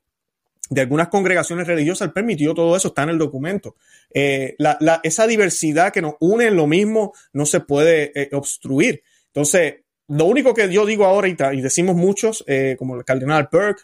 De 0.70 0.82
algunas 0.82 1.08
congregaciones 1.08 1.66
religiosas, 1.66 2.10
él 2.10 2.14
permitió 2.14 2.54
todo 2.54 2.76
eso, 2.76 2.90
está 2.90 3.02
en 3.02 3.10
el 3.10 3.18
documento. 3.18 3.76
esa 4.12 5.26
diversidad 5.26 5.92
que 5.92 6.04
nos 6.04 6.14
une 6.20 6.46
en 6.46 6.56
lo 6.56 6.68
mismo 6.68 7.12
no 7.34 7.48
se 7.48 7.62
puede 7.62 8.30
obstruir. 8.34 9.02
Entonces, 9.28 9.78
lo 10.10 10.26
único 10.26 10.54
que 10.54 10.72
yo 10.72 10.86
digo 10.86 11.06
ahora 11.06 11.28
y, 11.28 11.62
decimos 11.62 11.96
muchos, 11.96 12.46
como 12.78 12.98
el 12.98 13.04
cardenal 13.04 13.50
Burke, 13.52 13.84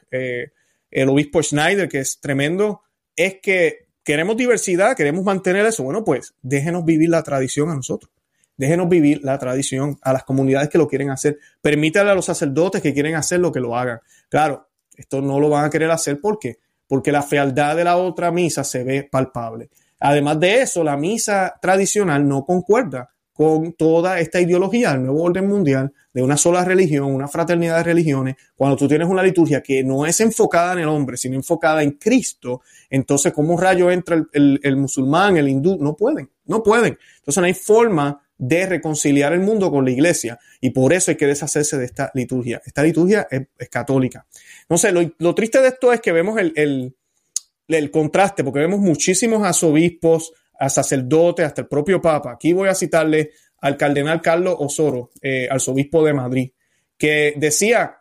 el 0.92 1.10
obispo 1.10 1.42
Schneider, 1.42 1.90
que 1.90 2.00
es 2.00 2.20
tremendo, 2.20 2.82
es 3.16 3.40
que 3.42 3.91
queremos 4.04 4.38
diversidad, 4.38 4.96
queremos 4.96 5.24
mantener 5.24 5.66
eso. 5.66 5.84
Bueno, 5.84 6.04
pues 6.04 6.34
déjenos 6.42 6.86
vivir 6.86 7.10
la 7.10 7.24
tradición 7.24 7.70
a 7.70 7.76
nosotros. 7.76 8.12
Déjenos 8.58 8.90
vivir 8.90 9.22
la 9.24 9.40
tradición 9.40 9.98
a 10.02 10.14
las 10.14 10.24
comunidades 10.24 10.70
que 10.70 10.78
lo 10.78 10.88
quieren 10.88 11.10
hacer. 11.10 11.40
Permítale 11.62 12.12
a 12.12 12.16
los 12.16 12.26
sacerdotes 12.26 12.82
que 12.82 12.94
quieren 12.94 13.16
hacer 13.16 13.40
lo 13.40 13.52
que 13.52 13.60
lo 13.60 13.76
hagan. 13.76 14.00
Claro, 14.30 14.70
esto 14.96 15.22
no 15.22 15.40
lo 15.40 15.50
van 15.50 15.66
a 15.66 15.70
querer 15.70 15.90
hacer 15.90 16.20
porque 16.22 16.60
porque 16.92 17.14
la 17.14 17.24
fealdad 17.24 17.78
de 17.78 17.86
la 17.86 17.96
otra 17.96 18.32
misa 18.32 18.66
se 18.66 18.84
ve 18.84 19.08
palpable. 19.10 19.70
Además 20.02 20.42
de 20.42 20.62
eso, 20.64 20.84
la 20.84 20.98
misa 20.98 21.58
tradicional 21.62 22.28
no 22.28 22.44
concuerda 22.44 23.12
con 23.34 23.74
toda 23.74 24.20
esta 24.20 24.40
ideología 24.40 24.92
del 24.92 25.04
nuevo 25.04 25.24
orden 25.24 25.48
mundial, 25.48 25.94
de 26.14 26.22
una 26.22 26.38
sola 26.38 26.66
religión, 26.66 27.06
una 27.06 27.28
fraternidad 27.28 27.78
de 27.78 27.84
religiones, 27.84 28.36
cuando 28.56 28.76
tú 28.76 28.88
tienes 28.88 29.08
una 29.08 29.24
liturgia 29.24 29.62
que 29.62 29.84
no 29.84 30.06
es 30.06 30.20
enfocada 30.20 30.74
en 30.74 30.80
el 30.80 30.88
hombre, 30.88 31.18
sino 31.18 31.36
enfocada 31.36 31.82
en 31.84 31.92
Cristo, 31.92 32.62
entonces, 32.90 33.32
¿cómo 33.32 33.58
rayo 33.58 33.90
entra 33.90 34.22
el, 34.34 34.78
musulmán, 34.78 35.38
el 35.38 35.48
hindú? 35.48 35.78
No 35.80 35.96
pueden, 35.96 36.30
no 36.46 36.62
pueden. 36.62 36.98
Entonces, 37.20 37.42
no 37.42 37.46
hay 37.46 37.54
forma 37.54 38.22
de 38.38 38.66
reconciliar 38.66 39.34
el 39.34 39.40
mundo 39.40 39.72
con 39.72 39.86
la 39.86 39.92
iglesia 39.92 40.38
y 40.60 40.72
por 40.72 40.92
eso 40.94 41.12
hay 41.12 41.18
que 41.18 41.28
deshacerse 41.28 41.78
de 41.78 41.86
esta 41.86 42.12
liturgia. 42.14 42.62
Esta 42.66 42.84
liturgia 42.84 43.28
es, 43.32 43.70
católica. 43.70 44.26
Entonces, 44.64 44.92
lo, 44.92 45.10
lo, 45.20 45.34
triste 45.34 45.62
de 45.62 45.70
esto 45.70 45.94
es 45.94 46.02
que 46.02 46.12
vemos 46.12 46.38
el, 46.38 46.94
el, 47.68 47.92
contraste, 47.92 48.44
porque 48.44 48.60
vemos 48.60 48.80
muchísimos 48.80 49.42
arzobispos, 49.44 50.34
a 50.62 50.70
sacerdotes, 50.70 51.44
hasta 51.44 51.62
el 51.62 51.68
propio 51.68 52.00
Papa. 52.00 52.34
Aquí 52.34 52.54
voy 52.54 52.70
a 52.70 52.76
citarle 52.76 53.32
al 53.62 53.78
cardenal 53.78 54.22
Carlos 54.22 54.56
Osoro, 54.60 55.10
eh, 55.20 55.48
arzobispo 55.50 56.06
de 56.06 56.14
Madrid, 56.14 56.52
que 56.96 57.34
decía 57.36 57.98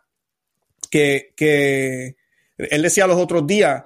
que, 0.91 1.33
que 1.35 2.17
él 2.57 2.81
decía 2.83 3.07
los 3.07 3.17
otros 3.17 3.47
días 3.47 3.83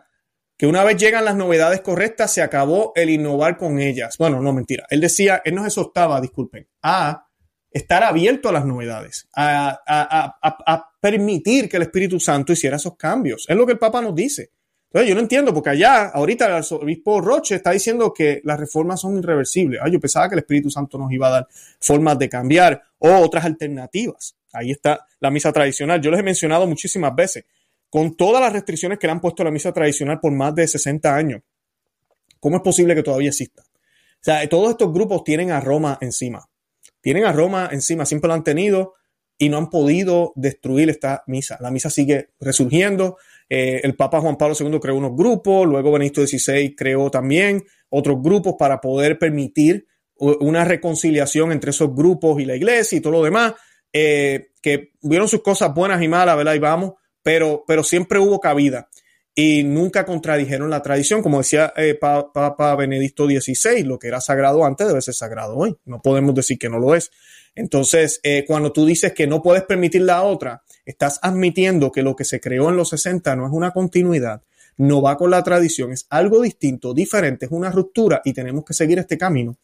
que 0.58 0.68
una 0.68 0.84
vez 0.84 0.98
llegan 0.98 1.24
las 1.24 1.38
novedades 1.38 1.80
correctas, 1.80 2.34
se 2.34 2.42
acabó 2.42 2.92
el 2.96 3.10
innovar 3.10 3.58
con 3.58 3.80
ellas. 3.80 4.18
Bueno, 4.18 4.42
no 4.42 4.52
mentira. 4.52 4.86
Él 4.90 5.00
decía, 5.00 5.42
él 5.46 5.56
nos 5.56 5.68
exhortaba, 5.68 6.20
disculpen, 6.20 6.68
a 6.82 7.28
estar 7.72 8.04
abierto 8.04 8.50
a 8.50 8.54
las 8.54 8.66
novedades, 8.66 9.28
a, 9.34 9.70
a, 9.88 10.38
a, 10.42 10.92
permitir 11.00 11.70
que 11.70 11.78
el 11.78 11.84
Espíritu 11.84 12.20
Santo 12.20 12.52
hiciera 12.52 12.76
esos 12.76 12.98
cambios. 12.98 13.46
Es 13.48 13.56
lo 13.56 13.66
que 13.66 13.74
el 13.74 13.80
Papa 13.80 14.02
nos 14.02 14.16
dice 14.16 14.52
yo 14.93 15.13
no 15.13 15.21
entiendo, 15.21 15.54
porque 15.54 15.71
allá, 15.71 16.08
ahorita 16.08 16.45
el 16.45 16.54
arzobispo 16.54 17.19
Roche 17.19 17.56
está 17.56 17.71
diciendo 17.71 18.13
que 18.13 18.41
las 18.43 18.60
reformas 18.60 19.02
son 19.02 19.17
irreversibles. 19.17 19.82
yo 19.91 20.00
pensaba 20.00 20.30
que 20.30 20.36
el 20.36 20.39
Espíritu 20.39 20.69
Santo 20.69 20.98
nos 20.98 21.12
iba 21.12 21.28
a 21.28 21.32
dar 21.32 21.48
formas 21.80 22.17
de 22.17 22.30
cambiar 22.30 22.82
o 23.00 23.13
otras 23.17 23.43
alternativas. 23.43 24.36
Ahí 24.54 24.71
está 24.71 25.06
la 25.19 25.32
misa 25.32 25.52
tradicional. 25.52 26.02
Yo 26.02 26.12
les 26.12 26.21
he 26.21 26.24
mencionado 26.24 26.65
muchísimas 26.65 27.13
veces, 27.13 27.43
con 27.89 28.15
todas 28.15 28.41
las 28.41 28.54
restricciones 28.54 28.98
que 28.98 29.08
le 29.08 29.12
han 29.12 29.21
puesto 29.21 29.43
la 29.43 29.52
misa 29.52 29.74
tradicional 29.74 30.19
por 30.19 30.32
más 30.32 30.56
de 30.56 30.67
60 30.67 31.13
años, 31.13 31.41
¿cómo 32.39 32.58
es 32.58 32.62
posible 32.62 32.95
que 32.95 33.04
todavía 33.04 33.30
exista? 33.30 33.63
O 33.63 34.24
sea, 34.26 34.48
todos 34.48 34.71
estos 34.71 34.91
grupos 34.93 35.24
tienen 35.24 35.52
a 35.52 35.60
Roma 35.60 35.98
encima. 36.02 36.50
Tienen 37.02 37.26
a 37.26 37.32
Roma 37.32 37.69
encima, 37.71 38.06
siempre 38.06 38.28
lo 38.28 38.34
han 38.34 38.43
tenido 38.43 38.95
y 39.38 39.50
no 39.50 39.58
han 39.58 39.69
podido 39.69 40.34
destruir 40.36 40.89
esta 40.89 41.24
misa. 41.28 41.58
La 41.60 41.69
misa 41.69 41.89
sigue 41.89 42.30
resurgiendo. 42.39 43.17
Eh, 43.50 43.82
el 43.84 43.96
Papa 43.96 44.22
Juan 44.22 44.38
Pablo 44.38 44.56
II 44.60 44.80
creó 44.80 44.96
unos 44.96 45.16
grupos, 45.16 45.68
luego 45.68 45.92
Benito 45.92 46.26
XVI 46.26 46.76
creó 46.76 47.12
también 47.12 47.64
otros 47.90 48.22
grupos 48.22 48.56
para 48.58 48.82
poder 48.82 49.20
permitir 49.20 49.88
una 50.18 50.64
reconciliación 50.64 51.52
entre 51.52 51.72
esos 51.72 51.94
grupos 51.94 52.40
y 52.40 52.46
la 52.46 52.56
iglesia 52.56 52.98
y 52.98 53.02
todo 53.02 53.14
lo 53.14 53.24
demás, 53.24 53.54
eh, 53.92 54.52
que 54.62 54.94
vieron 55.02 55.28
sus 55.28 55.42
cosas 55.42 55.74
buenas 55.74 56.02
y 56.02 56.08
malas, 56.08 56.38
¿verdad? 56.38 56.54
Y 56.54 56.60
vamos, 56.60 56.94
pero, 57.22 57.64
pero 57.68 57.84
siempre 57.84 58.20
hubo 58.20 58.40
cabida 58.40 58.90
y 59.36 59.64
nunca 59.66 60.06
contradijeron 60.06 60.70
la 60.70 60.82
tradición. 60.82 61.22
Como 61.22 61.40
decía 61.40 61.74
eh, 61.76 61.96
Papa 61.96 62.76
Benedicto 62.76 63.28
XVI, 63.28 63.84
lo 63.84 64.00
que 64.00 64.08
era 64.08 64.22
sagrado 64.22 64.64
antes 64.64 64.88
debe 64.88 65.02
ser 65.02 65.14
sagrado 65.14 65.58
hoy. 65.58 65.76
No 65.84 66.02
podemos 66.02 66.34
decir 66.34 66.58
que 66.58 66.70
no 66.70 66.80
lo 66.80 66.96
es. 66.96 67.12
Entonces, 67.56 68.20
eh, 68.24 68.44
cuando 68.46 68.72
tú 68.72 68.86
dices 68.86 69.13
que 69.13 69.28
no 69.28 69.41
puedes 69.41 69.63
permitir 69.63 70.02
la 70.02 70.24
otra, 70.24 70.63
estás 70.86 71.20
admitiendo 71.22 71.91
que 71.91 72.04
lo 72.04 72.15
que 72.15 72.26
se 72.26 72.39
creó 72.39 72.70
en 72.70 72.78
los 72.78 72.89
60 72.89 73.36
no 73.36 73.48
es 73.48 73.54
una 73.54 73.72
continuidad, 73.72 74.41
no 74.78 75.02
va 75.02 75.18
con 75.18 75.32
la 75.32 75.41
tradición, 75.41 75.94
es 75.94 76.06
algo 76.10 76.41
distinto, 76.41 76.94
diferente, 76.94 77.46
es 77.46 77.52
una 77.52 77.72
ruptura 77.72 78.22
y 78.26 78.34
tenemos 78.34 78.65
que 78.65 78.74
seguir 78.74 79.00
este 79.00 79.18
camino. 79.18 79.58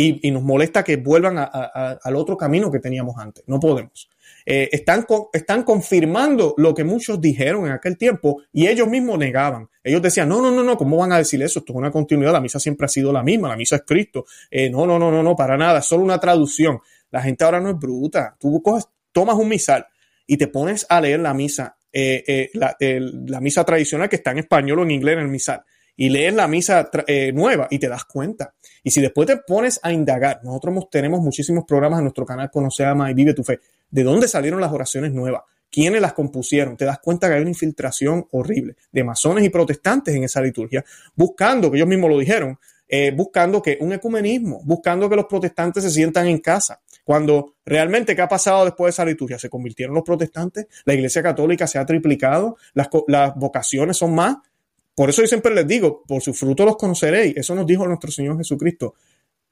Y, 0.00 0.30
nos 0.30 0.44
molesta 0.44 0.84
que 0.84 0.96
vuelvan 0.96 1.36
al 1.38 2.14
otro 2.14 2.36
camino 2.36 2.70
que 2.70 2.78
teníamos 2.78 3.18
antes. 3.18 3.42
No 3.48 3.58
podemos. 3.58 4.08
Eh, 4.50 4.70
están, 4.72 5.62
confirmando 5.62 6.54
lo 6.56 6.72
que 6.72 6.82
muchos 6.82 7.20
dijeron 7.20 7.66
en 7.66 7.72
aquel 7.72 7.98
tiempo 7.98 8.40
y 8.50 8.66
ellos 8.66 8.88
mismos 8.88 9.18
negaban. 9.18 9.68
Ellos 9.84 10.00
decían, 10.00 10.28
no, 10.28 10.40
no, 10.40 10.50
no, 10.50 10.62
no, 10.62 10.78
¿cómo 10.78 10.96
van 10.96 11.12
a 11.12 11.18
decir 11.18 11.42
eso? 11.42 11.58
Esto 11.58 11.72
es 11.72 11.76
una 11.76 11.90
continuidad, 11.90 12.32
la 12.32 12.40
misa 12.40 12.58
siempre 12.58 12.86
ha 12.86 12.88
sido 12.88 13.12
la 13.12 13.22
misma, 13.22 13.48
la 13.48 13.56
misa 13.56 13.76
es 13.76 13.82
Cristo. 13.86 14.24
Eh, 14.50 14.70
no, 14.70 14.86
no, 14.86 14.98
no, 14.98 15.10
no, 15.10 15.22
no, 15.22 15.36
para 15.36 15.58
nada, 15.58 15.80
es 15.80 15.84
solo 15.84 16.02
una 16.02 16.18
traducción. 16.18 16.80
La 17.10 17.22
gente 17.22 17.44
ahora 17.44 17.60
no 17.60 17.70
es 17.70 17.78
bruta. 17.78 18.36
Tú 18.38 18.62
coges, 18.62 18.88
tomas 19.12 19.36
un 19.36 19.48
misal 19.48 19.86
y 20.28 20.36
te 20.36 20.46
pones 20.46 20.86
a 20.88 21.00
leer 21.00 21.20
la 21.20 21.34
misa, 21.34 21.76
eh, 21.92 22.50
eh, 22.78 23.00
la, 23.00 23.40
misa 23.40 23.64
tradicional 23.64 24.08
que 24.08 24.16
está 24.16 24.30
en 24.30 24.38
español 24.38 24.80
o 24.80 24.82
en 24.82 24.90
inglés 24.90 25.14
en 25.14 25.20
el 25.20 25.28
misal, 25.28 25.62
y 25.96 26.10
lees 26.10 26.34
la 26.34 26.46
misa 26.46 26.90
eh, 27.06 27.32
nueva 27.32 27.66
y 27.70 27.78
te 27.78 27.88
das 27.88 28.04
cuenta. 28.04 28.54
Y 28.84 28.90
si 28.90 29.00
después 29.00 29.26
te 29.26 29.38
pones 29.38 29.80
a 29.82 29.90
indagar, 29.90 30.40
nosotros 30.44 30.88
tenemos 30.90 31.20
muchísimos 31.20 31.64
programas 31.64 31.98
en 31.98 32.04
nuestro 32.04 32.26
canal 32.26 32.50
Conoce, 32.50 32.84
Ama 32.84 33.10
y 33.10 33.14
Vive 33.14 33.34
tu 33.34 33.42
Fe. 33.42 33.58
¿De 33.90 34.02
dónde 34.02 34.28
salieron 34.28 34.60
las 34.60 34.70
oraciones 34.70 35.12
nuevas? 35.12 35.42
¿Quiénes 35.70 36.00
las 36.00 36.12
compusieron? 36.12 36.76
Te 36.76 36.84
das 36.84 36.98
cuenta 36.98 37.26
que 37.26 37.34
hay 37.34 37.40
una 37.40 37.50
infiltración 37.50 38.26
horrible 38.32 38.76
de 38.92 39.04
masones 39.04 39.44
y 39.44 39.48
protestantes 39.48 40.14
en 40.14 40.24
esa 40.24 40.40
liturgia, 40.40 40.84
buscando, 41.14 41.70
que 41.70 41.78
ellos 41.78 41.88
mismos 41.88 42.10
lo 42.10 42.18
dijeron, 42.18 42.58
buscando 43.14 43.60
que 43.60 43.76
un 43.80 43.92
ecumenismo, 43.92 44.62
buscando 44.64 45.10
que 45.10 45.16
los 45.16 45.26
protestantes 45.26 45.84
se 45.84 45.90
sientan 45.90 46.26
en 46.26 46.38
casa, 46.38 46.80
cuando 47.08 47.54
realmente, 47.64 48.14
¿qué 48.14 48.20
ha 48.20 48.28
pasado 48.28 48.66
después 48.66 48.88
de 48.88 48.90
esa 48.90 49.04
liturgia? 49.06 49.38
¿Se 49.38 49.48
convirtieron 49.48 49.94
los 49.94 50.04
protestantes? 50.04 50.66
¿La 50.84 50.92
iglesia 50.92 51.22
católica 51.22 51.66
se 51.66 51.78
ha 51.78 51.86
triplicado? 51.86 52.58
¿Las, 52.74 52.90
vocaciones 53.34 53.96
son 53.96 54.14
más? 54.14 54.36
Por 54.94 55.08
eso 55.08 55.22
yo 55.22 55.26
siempre 55.26 55.54
les 55.54 55.66
digo, 55.66 56.02
por 56.06 56.20
su 56.20 56.34
fruto 56.34 56.66
los 56.66 56.76
conoceréis. 56.76 57.34
Eso 57.38 57.54
nos 57.54 57.64
dijo 57.64 57.86
nuestro 57.86 58.10
Señor 58.10 58.36
Jesucristo. 58.36 58.92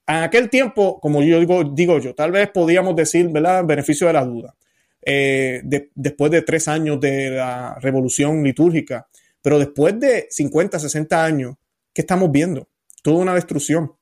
En 0.07 0.17
aquel 0.17 0.51
tiempo, 0.51 1.01
como 1.01 1.23
yo 1.23 1.41
digo, 1.73 1.99
yo, 1.99 2.15
tal 2.15 2.31
vez 2.31 2.51
podíamos 2.51 2.95
decir, 2.95 3.27
¿verdad? 3.31 3.65
Beneficio 3.65 4.07
de 4.07 4.13
la 4.13 4.25
duda. 4.27 4.55
Eh, 5.01 5.63
después 5.95 6.31
de 6.31 6.43
tres 6.43 6.69
años 6.69 7.01
de 7.01 7.31
la 7.31 7.79
revolución 7.81 8.45
litúrgica, 8.45 9.09
pero 9.41 9.59
después 9.59 9.99
de 9.99 10.27
50, 10.29 10.79
60 10.79 11.25
años, 11.25 11.55
¿qué 11.95 12.03
estamos 12.03 12.31
viendo? 12.31 12.69
Toda 13.03 13.17
una 13.17 13.35
destrucción. 13.35 13.95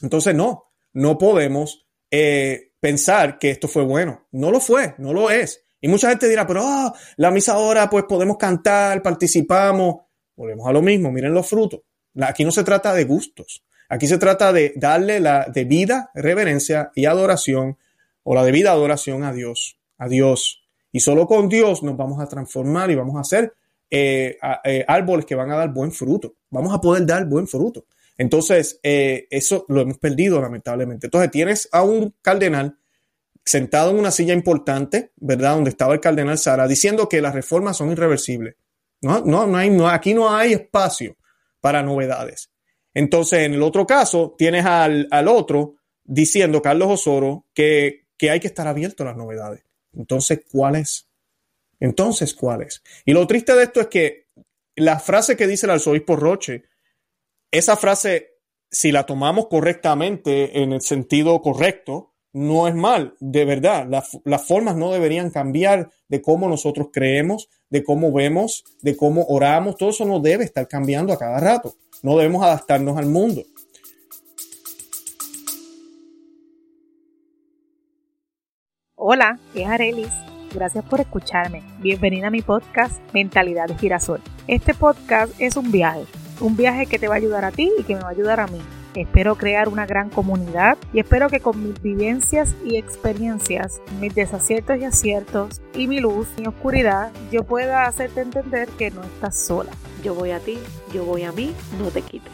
Entonces, 0.00 0.32
no, 0.32 0.66
no 0.92 1.18
podemos 1.18 1.84
eh, 2.16 2.70
pensar 2.84 3.38
que 3.38 3.48
esto 3.48 3.66
fue 3.66 3.82
bueno. 3.82 4.26
No 4.32 4.50
lo 4.50 4.60
fue, 4.60 4.94
no 4.98 5.14
lo 5.14 5.30
es. 5.30 5.62
Y 5.80 5.88
mucha 5.88 6.10
gente 6.10 6.28
dirá, 6.28 6.46
pero 6.46 6.60
ah, 6.66 6.92
la 7.16 7.30
misa 7.30 7.54
ahora 7.54 7.88
pues 7.88 8.04
podemos 8.06 8.36
cantar, 8.36 9.00
participamos. 9.00 10.02
Volvemos 10.36 10.68
a 10.68 10.72
lo 10.72 10.82
mismo, 10.82 11.10
miren 11.10 11.32
los 11.32 11.48
frutos. 11.48 11.80
Aquí 12.20 12.44
no 12.44 12.50
se 12.50 12.62
trata 12.62 12.92
de 12.92 13.04
gustos. 13.04 13.64
Aquí 13.88 14.06
se 14.06 14.18
trata 14.18 14.52
de 14.52 14.74
darle 14.76 15.18
la 15.18 15.46
debida 15.50 16.10
reverencia 16.12 16.90
y 16.94 17.06
adoración 17.06 17.78
o 18.22 18.34
la 18.34 18.44
debida 18.44 18.72
adoración 18.72 19.24
a 19.24 19.32
Dios, 19.32 19.78
a 19.96 20.06
Dios. 20.06 20.62
Y 20.92 21.00
solo 21.00 21.26
con 21.26 21.48
Dios 21.48 21.82
nos 21.82 21.96
vamos 21.96 22.20
a 22.20 22.28
transformar 22.28 22.90
y 22.90 22.96
vamos 22.96 23.16
a 23.16 23.20
hacer 23.20 23.54
eh, 23.90 24.36
eh, 24.64 24.84
árboles 24.86 25.24
que 25.24 25.34
van 25.34 25.50
a 25.50 25.56
dar 25.56 25.72
buen 25.72 25.90
fruto. 25.90 26.34
Vamos 26.50 26.74
a 26.74 26.82
poder 26.82 27.06
dar 27.06 27.24
buen 27.24 27.46
fruto. 27.46 27.86
Entonces, 28.16 28.78
eh, 28.82 29.26
eso 29.30 29.64
lo 29.68 29.80
hemos 29.80 29.98
perdido 29.98 30.40
lamentablemente. 30.40 31.06
Entonces, 31.06 31.30
tienes 31.30 31.68
a 31.72 31.82
un 31.82 32.14
cardenal 32.22 32.78
sentado 33.44 33.90
en 33.90 33.98
una 33.98 34.10
silla 34.10 34.32
importante, 34.32 35.12
¿verdad? 35.16 35.54
Donde 35.54 35.70
estaba 35.70 35.94
el 35.94 36.00
cardenal 36.00 36.38
Sara, 36.38 36.66
diciendo 36.66 37.08
que 37.08 37.20
las 37.20 37.34
reformas 37.34 37.76
son 37.76 37.90
irreversibles. 37.92 38.56
No, 39.02 39.20
no, 39.20 39.46
no 39.46 39.58
hay, 39.58 39.70
no, 39.70 39.88
aquí 39.88 40.14
no 40.14 40.34
hay 40.34 40.52
espacio 40.54 41.16
para 41.60 41.82
novedades. 41.82 42.50
Entonces, 42.94 43.40
en 43.40 43.54
el 43.54 43.62
otro 43.62 43.86
caso, 43.86 44.34
tienes 44.38 44.64
al, 44.64 45.08
otro 45.28 45.76
diciendo, 46.04 46.62
Carlos 46.62 46.88
Osoro, 46.90 47.46
que, 47.52 48.06
que 48.16 48.30
hay 48.30 48.40
que 48.40 48.46
estar 48.46 48.66
abierto 48.66 49.02
a 49.02 49.06
las 49.06 49.16
novedades. 49.16 49.64
Entonces, 49.92 50.42
¿cuál 50.50 50.76
es? 50.76 51.08
Entonces, 51.80 52.34
¿cuál 52.34 52.62
es? 52.62 52.82
Y 53.04 53.12
lo 53.12 53.26
triste 53.26 53.54
de 53.54 53.64
esto 53.64 53.80
es 53.80 53.88
que 53.88 54.28
la 54.76 54.98
frase 54.98 55.36
que 55.36 55.46
dice 55.46 55.66
el 55.66 55.72
arzobispo 55.72 56.16
Roche 56.16 56.64
esa 57.54 57.76
frase, 57.76 58.32
si 58.68 58.90
la 58.90 59.06
tomamos 59.06 59.46
correctamente, 59.46 60.62
en 60.62 60.72
el 60.72 60.80
sentido 60.80 61.40
correcto, 61.40 62.12
no 62.32 62.66
es 62.66 62.74
mal, 62.74 63.14
de 63.20 63.44
verdad. 63.44 63.86
las 64.24 64.46
formas 64.46 64.74
no 64.74 64.90
deberían 64.90 65.30
cambiar 65.30 65.92
de 66.08 66.20
cómo 66.20 66.48
nosotros 66.48 66.88
creemos, 66.92 67.48
de 67.70 67.84
cómo 67.84 68.12
vemos, 68.12 68.64
de 68.82 68.96
cómo 68.96 69.24
oramos. 69.28 69.76
Todo 69.76 69.90
eso 69.90 70.04
no 70.04 70.18
debe 70.18 70.42
estar 70.42 70.66
cambiando 70.66 71.12
a 71.12 71.18
cada 71.18 71.38
rato. 71.38 71.76
No 72.02 72.18
debemos 72.18 72.42
adaptarnos 72.42 72.98
al 72.98 73.06
mundo. 73.06 73.42
Hola, 78.96 79.38
es 79.54 79.66
Arelis. 79.68 80.12
Gracias 80.52 80.84
por 80.84 81.00
escucharme. 81.00 81.62
Bienvenida 81.78 82.26
a 82.26 82.30
mi 82.30 82.42
podcast 82.42 83.00
Mentalidad 83.12 83.68
de 83.68 83.76
Girasol. 83.76 84.20
Este 84.48 84.74
podcast 84.74 85.32
es 85.38 85.56
un 85.56 85.70
viaje 85.70 86.04
un 86.40 86.56
viaje 86.56 86.86
que 86.86 86.98
te 86.98 87.08
va 87.08 87.14
a 87.14 87.18
ayudar 87.18 87.44
a 87.44 87.52
ti 87.52 87.70
y 87.78 87.84
que 87.84 87.94
me 87.94 88.02
va 88.02 88.08
a 88.08 88.12
ayudar 88.12 88.40
a 88.40 88.46
mí. 88.46 88.60
Espero 88.94 89.34
crear 89.34 89.68
una 89.68 89.86
gran 89.86 90.08
comunidad 90.08 90.78
y 90.92 91.00
espero 91.00 91.28
que 91.28 91.40
con 91.40 91.60
mis 91.66 91.82
vivencias 91.82 92.54
y 92.64 92.76
experiencias, 92.76 93.80
mis 94.00 94.14
desaciertos 94.14 94.78
y 94.78 94.84
aciertos 94.84 95.62
y 95.74 95.88
mi 95.88 95.98
luz 95.98 96.28
y 96.38 96.46
oscuridad, 96.46 97.10
yo 97.32 97.42
pueda 97.42 97.86
hacerte 97.86 98.20
entender 98.20 98.68
que 98.78 98.92
no 98.92 99.02
estás 99.02 99.36
sola. 99.36 99.72
Yo 100.04 100.14
voy 100.14 100.30
a 100.30 100.38
ti, 100.38 100.58
yo 100.92 101.04
voy 101.04 101.24
a 101.24 101.32
mí, 101.32 101.52
no 101.78 101.90
te 101.90 102.02
quites. 102.02 102.32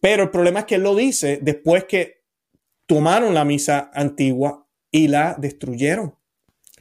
Pero 0.00 0.24
el 0.24 0.30
problema 0.30 0.60
es 0.60 0.66
que 0.66 0.74
él 0.76 0.82
lo 0.82 0.96
dice 0.96 1.38
después 1.42 1.84
que 1.84 2.21
tomaron 2.86 3.34
la 3.34 3.44
misa 3.44 3.90
antigua 3.94 4.66
y 4.90 5.08
la 5.08 5.34
destruyeron. 5.38 6.14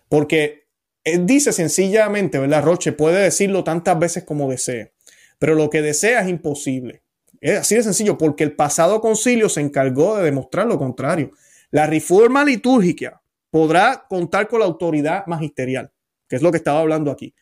Porque 0.09 0.67
él 1.03 1.25
dice 1.25 1.51
sencillamente, 1.51 2.37
¿verdad? 2.37 2.63
Roche 2.63 2.91
puede 2.91 3.23
decirlo 3.23 3.63
tantas 3.63 3.97
veces 3.97 4.23
como 4.23 4.49
desee, 4.49 4.93
pero 5.39 5.55
lo 5.55 5.69
que 5.69 5.81
desea 5.81 6.21
es 6.21 6.29
imposible. 6.29 7.03
Es 7.39 7.59
así 7.59 7.75
de 7.75 7.83
sencillo, 7.83 8.17
porque 8.17 8.43
el 8.43 8.55
pasado 8.55 9.01
concilio 9.01 9.49
se 9.49 9.61
encargó 9.61 10.17
de 10.17 10.25
demostrar 10.25 10.67
lo 10.67 10.77
contrario. 10.77 11.31
La 11.71 11.87
reforma 11.87 12.45
litúrgica 12.45 13.23
podrá 13.49 14.05
contar 14.07 14.47
con 14.47 14.59
la 14.59 14.65
autoridad 14.65 15.25
magisterial, 15.25 15.91
que 16.27 16.35
es 16.35 16.41
lo 16.41 16.51
que 16.51 16.57
estaba 16.57 16.81
hablando 16.81 17.09
aquí, 17.09 17.33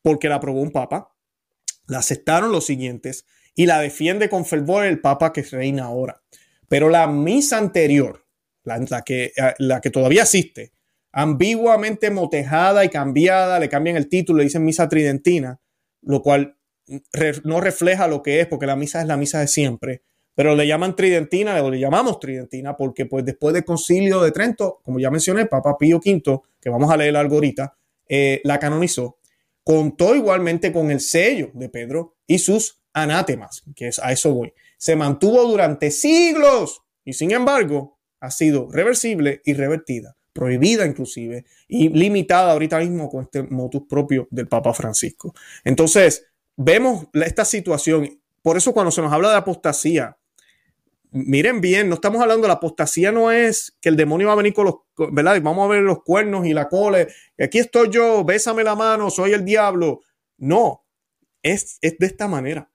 porque 0.00 0.28
la 0.28 0.36
aprobó 0.36 0.60
un 0.60 0.72
papa, 0.72 1.14
la 1.86 1.98
aceptaron 1.98 2.50
los 2.50 2.64
siguientes 2.64 3.26
y 3.54 3.66
la 3.66 3.80
defiende 3.80 4.30
con 4.30 4.46
fervor 4.46 4.84
el 4.86 5.00
papa 5.00 5.32
que 5.32 5.42
reina 5.42 5.84
ahora. 5.84 6.22
Pero 6.72 6.88
la 6.88 7.06
misa 7.06 7.58
anterior, 7.58 8.24
la, 8.64 9.02
que, 9.02 9.24
eh, 9.24 9.54
la 9.58 9.82
que 9.82 9.90
todavía 9.90 10.22
existe, 10.22 10.72
ambiguamente 11.12 12.10
motejada 12.10 12.82
y 12.82 12.88
cambiada, 12.88 13.60
le 13.60 13.68
cambian 13.68 13.98
el 13.98 14.08
título, 14.08 14.38
le 14.38 14.44
dicen 14.44 14.64
misa 14.64 14.88
tridentina, 14.88 15.60
lo 16.00 16.22
cual 16.22 16.56
no 17.44 17.60
refleja 17.60 18.08
lo 18.08 18.22
que 18.22 18.40
es, 18.40 18.46
porque 18.46 18.64
la 18.64 18.74
misa 18.74 19.02
es 19.02 19.06
la 19.06 19.18
misa 19.18 19.40
de 19.40 19.48
siempre, 19.48 20.00
pero 20.34 20.56
le 20.56 20.66
llaman 20.66 20.96
tridentina, 20.96 21.62
o 21.62 21.70
le 21.70 21.78
llamamos 21.78 22.18
tridentina, 22.18 22.74
porque 22.74 23.04
pues 23.04 23.26
después 23.26 23.52
del 23.52 23.66
concilio 23.66 24.22
de 24.22 24.32
Trento, 24.32 24.80
como 24.82 24.98
ya 24.98 25.10
mencioné, 25.10 25.44
Papa 25.44 25.76
Pío 25.76 25.98
V, 25.98 26.40
que 26.58 26.70
vamos 26.70 26.90
a 26.90 26.96
leer 26.96 27.14
algo 27.18 27.34
ahorita, 27.34 27.76
eh, 28.08 28.40
la 28.44 28.58
canonizó, 28.58 29.18
contó 29.62 30.14
igualmente 30.14 30.72
con 30.72 30.90
el 30.90 31.00
sello 31.00 31.50
de 31.52 31.68
Pedro 31.68 32.14
y 32.26 32.38
sus 32.38 32.80
anátemas, 32.94 33.62
que 33.76 33.88
es 33.88 33.98
a 33.98 34.10
eso 34.10 34.32
voy 34.32 34.54
se 34.82 34.96
mantuvo 34.96 35.44
durante 35.44 35.92
siglos 35.92 36.82
y 37.04 37.12
sin 37.12 37.30
embargo 37.30 38.00
ha 38.18 38.32
sido 38.32 38.68
reversible 38.68 39.40
y 39.44 39.54
revertida, 39.54 40.16
prohibida 40.32 40.84
inclusive 40.84 41.44
y 41.68 41.88
limitada 41.90 42.50
ahorita 42.50 42.80
mismo 42.80 43.08
con 43.08 43.22
este 43.22 43.44
motus 43.44 43.84
propio 43.88 44.26
del 44.32 44.48
Papa 44.48 44.74
Francisco. 44.74 45.34
Entonces, 45.62 46.26
vemos 46.56 47.06
esta 47.12 47.44
situación. 47.44 48.20
Por 48.42 48.56
eso 48.56 48.72
cuando 48.72 48.90
se 48.90 49.00
nos 49.02 49.12
habla 49.12 49.30
de 49.30 49.36
apostasía, 49.36 50.18
miren 51.12 51.60
bien, 51.60 51.88
no 51.88 51.94
estamos 51.94 52.20
hablando 52.20 52.42
de 52.42 52.48
la 52.48 52.54
apostasía, 52.54 53.12
no 53.12 53.30
es 53.30 53.76
que 53.80 53.88
el 53.88 53.96
demonio 53.96 54.26
va 54.26 54.32
a 54.32 54.36
venir 54.36 54.52
con 54.52 54.64
los, 54.64 54.74
¿verdad? 55.12 55.40
vamos 55.42 55.64
a 55.64 55.68
ver 55.68 55.82
los 55.82 56.02
cuernos 56.02 56.44
y 56.44 56.54
la 56.54 56.68
cole. 56.68 57.06
Aquí 57.38 57.60
estoy 57.60 57.88
yo, 57.88 58.24
bésame 58.24 58.64
la 58.64 58.74
mano, 58.74 59.10
soy 59.10 59.30
el 59.30 59.44
diablo. 59.44 60.00
No, 60.38 60.84
es, 61.40 61.78
es 61.82 61.98
de 61.98 62.06
esta 62.06 62.26
manera. 62.26 62.71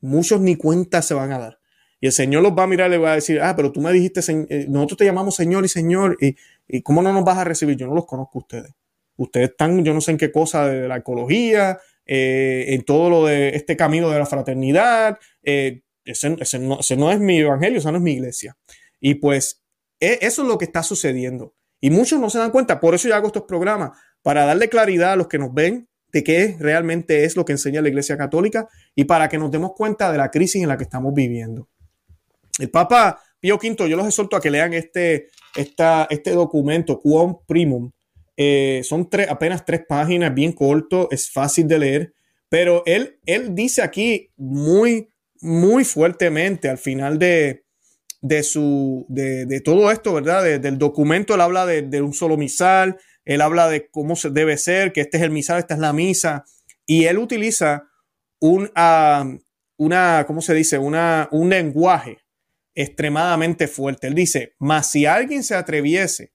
Muchos 0.00 0.40
ni 0.40 0.56
cuenta 0.56 1.02
se 1.02 1.14
van 1.14 1.32
a 1.32 1.38
dar. 1.38 1.58
Y 2.00 2.06
el 2.06 2.12
Señor 2.12 2.42
los 2.42 2.52
va 2.52 2.64
a 2.64 2.66
mirar 2.66 2.88
y 2.88 2.92
le 2.92 2.98
va 2.98 3.12
a 3.12 3.14
decir, 3.16 3.40
ah, 3.40 3.56
pero 3.56 3.72
tú 3.72 3.80
me 3.80 3.92
dijiste, 3.92 4.20
eh, 4.30 4.66
nosotros 4.68 4.98
te 4.98 5.04
llamamos 5.04 5.34
Señor 5.34 5.64
y 5.64 5.68
Señor, 5.68 6.16
y, 6.20 6.36
y 6.68 6.82
¿cómo 6.82 7.02
no 7.02 7.12
nos 7.12 7.24
vas 7.24 7.38
a 7.38 7.44
recibir? 7.44 7.76
Yo 7.76 7.88
no 7.88 7.94
los 7.94 8.06
conozco 8.06 8.38
a 8.38 8.42
ustedes. 8.42 8.72
Ustedes 9.16 9.50
están, 9.50 9.84
yo 9.84 9.92
no 9.92 10.00
sé 10.00 10.12
en 10.12 10.18
qué 10.18 10.30
cosa 10.30 10.68
de 10.68 10.86
la 10.86 10.98
ecología, 10.98 11.80
eh, 12.06 12.66
en 12.68 12.84
todo 12.84 13.10
lo 13.10 13.26
de 13.26 13.50
este 13.50 13.76
camino 13.76 14.08
de 14.10 14.18
la 14.18 14.26
fraternidad. 14.26 15.18
Eh, 15.42 15.82
ese, 16.04 16.58
no, 16.60 17.10
es 17.10 17.20
mi 17.20 17.38
evangelio, 17.38 17.78
esa 17.78 17.90
no 17.90 17.98
es 17.98 18.02
mi 18.02 18.12
iglesia. 18.12 18.56
Y 19.00 19.16
pues 19.16 19.62
e, 20.00 20.18
eso 20.22 20.42
es 20.42 20.48
lo 20.48 20.56
que 20.56 20.66
está 20.66 20.84
sucediendo. 20.84 21.54
Y 21.80 21.90
muchos 21.90 22.20
no 22.20 22.30
se 22.30 22.38
dan 22.38 22.50
cuenta, 22.50 22.80
por 22.80 22.94
eso 22.94 23.08
yo 23.08 23.14
hago 23.14 23.26
estos 23.26 23.42
programas, 23.42 23.98
para 24.22 24.44
darle 24.44 24.68
claridad 24.68 25.12
a 25.12 25.16
los 25.16 25.28
que 25.28 25.38
nos 25.38 25.52
ven 25.52 25.87
de 26.12 26.24
qué 26.24 26.56
realmente 26.58 27.24
es 27.24 27.36
lo 27.36 27.44
que 27.44 27.52
enseña 27.52 27.82
la 27.82 27.88
Iglesia 27.88 28.16
Católica 28.16 28.68
y 28.94 29.04
para 29.04 29.28
que 29.28 29.38
nos 29.38 29.50
demos 29.50 29.72
cuenta 29.76 30.10
de 30.10 30.18
la 30.18 30.30
crisis 30.30 30.62
en 30.62 30.68
la 30.68 30.76
que 30.76 30.84
estamos 30.84 31.12
viviendo. 31.14 31.68
El 32.58 32.70
Papa 32.70 33.20
Pío 33.40 33.56
V, 33.56 33.88
yo 33.88 33.96
los 33.96 34.06
exhorto 34.06 34.36
a 34.36 34.40
que 34.40 34.50
lean 34.50 34.74
este, 34.74 35.28
este 35.54 36.30
documento, 36.30 37.00
Quom 37.00 37.38
Primum. 37.46 37.90
Eh, 38.36 38.82
son 38.84 39.08
tres, 39.10 39.28
apenas 39.28 39.64
tres 39.64 39.82
páginas, 39.88 40.34
bien 40.34 40.52
corto, 40.52 41.08
es 41.10 41.30
fácil 41.30 41.66
de 41.66 41.78
leer, 41.78 42.14
pero 42.48 42.82
él, 42.86 43.18
él 43.26 43.54
dice 43.54 43.82
aquí 43.82 44.30
muy, 44.36 45.08
muy 45.40 45.84
fuertemente 45.84 46.68
al 46.68 46.78
final 46.78 47.18
de, 47.18 47.64
de 48.20 48.42
su, 48.42 49.06
de, 49.08 49.60
todo 49.60 49.90
esto, 49.90 50.14
¿verdad? 50.14 50.60
del 50.60 50.78
documento, 50.78 51.34
él 51.34 51.40
habla 51.40 51.66
de, 51.66 52.02
un 52.02 52.12
solo 52.12 52.36
misal, 52.36 52.96
él 53.28 53.42
habla 53.42 53.68
de 53.68 53.90
cómo 53.90 54.14
debe 54.30 54.56
ser, 54.56 54.94
que 54.94 55.02
este 55.02 55.18
es 55.18 55.22
el 55.22 55.30
misal, 55.30 55.58
esta 55.58 55.74
es 55.74 55.80
la 55.80 55.92
misa, 55.92 56.46
y 56.86 57.04
él 57.04 57.18
utiliza 57.18 57.90
un, 58.40 58.70
uh, 58.74 59.38
una, 59.76 60.24
¿cómo 60.26 60.40
se 60.40 60.54
dice? 60.54 60.78
Una, 60.78 61.28
un 61.30 61.50
lenguaje 61.50 62.24
extremadamente 62.74 63.68
fuerte. 63.68 64.06
Él 64.06 64.14
dice, 64.14 64.54
más 64.58 64.90
si 64.90 65.04
alguien 65.04 65.42
se 65.42 65.54
atreviese 65.54 66.32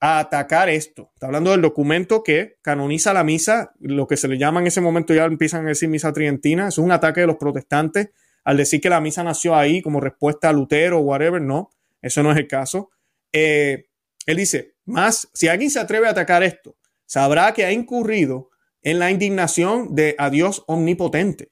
a 0.00 0.20
atacar 0.20 0.70
esto, 0.70 1.10
está 1.12 1.26
hablando 1.26 1.50
del 1.50 1.60
documento 1.60 2.22
que 2.22 2.56
canoniza 2.62 3.12
la 3.12 3.24
misa, 3.24 3.74
lo 3.78 4.06
que 4.06 4.16
se 4.16 4.26
le 4.26 4.38
llama 4.38 4.60
en 4.60 4.68
ese 4.68 4.80
momento 4.80 5.12
ya 5.12 5.26
empiezan 5.26 5.66
a 5.66 5.68
decir 5.68 5.90
misa 5.90 6.14
tridentina, 6.14 6.68
es 6.68 6.78
un 6.78 6.92
ataque 6.92 7.20
de 7.20 7.26
los 7.26 7.36
protestantes 7.36 8.08
al 8.42 8.56
decir 8.56 8.80
que 8.80 8.88
la 8.88 9.02
misa 9.02 9.22
nació 9.22 9.54
ahí 9.54 9.82
como 9.82 10.00
respuesta 10.00 10.48
a 10.48 10.52
Lutero 10.54 11.00
o 11.00 11.02
whatever, 11.02 11.42
no, 11.42 11.70
eso 12.00 12.22
no 12.22 12.32
es 12.32 12.38
el 12.38 12.48
caso. 12.48 12.88
Eh, 13.32 13.86
él 14.24 14.36
dice, 14.38 14.71
más 14.84 15.28
si 15.32 15.48
alguien 15.48 15.70
se 15.70 15.80
atreve 15.80 16.06
a 16.06 16.10
atacar 16.10 16.42
esto, 16.42 16.76
sabrá 17.06 17.52
que 17.54 17.64
ha 17.64 17.72
incurrido 17.72 18.50
en 18.82 18.98
la 18.98 19.10
indignación 19.10 19.94
de 19.94 20.14
a 20.18 20.30
Dios 20.30 20.64
omnipotente 20.66 21.50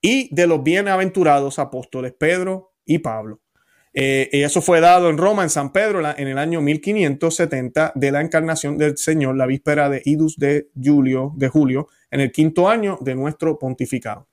y 0.00 0.34
de 0.34 0.46
los 0.46 0.62
bienaventurados 0.62 1.58
apóstoles 1.58 2.14
Pedro 2.18 2.72
y 2.84 2.98
Pablo. 2.98 3.40
Eh, 3.92 4.28
eso 4.32 4.60
fue 4.60 4.80
dado 4.80 5.08
en 5.08 5.16
Roma, 5.16 5.42
en 5.42 5.48
San 5.50 5.72
Pedro, 5.72 6.00
en 6.00 6.28
el 6.28 6.36
año 6.36 6.60
1570 6.60 7.92
de 7.94 8.12
la 8.12 8.20
encarnación 8.20 8.76
del 8.76 8.98
Señor, 8.98 9.36
la 9.36 9.46
víspera 9.46 9.88
de 9.88 10.02
Idus 10.04 10.36
de 10.36 10.68
Julio, 10.82 11.32
de 11.36 11.48
julio, 11.48 11.88
en 12.10 12.20
el 12.20 12.30
quinto 12.30 12.68
año 12.68 12.98
de 13.00 13.14
nuestro 13.14 13.58
pontificado. 13.58 14.28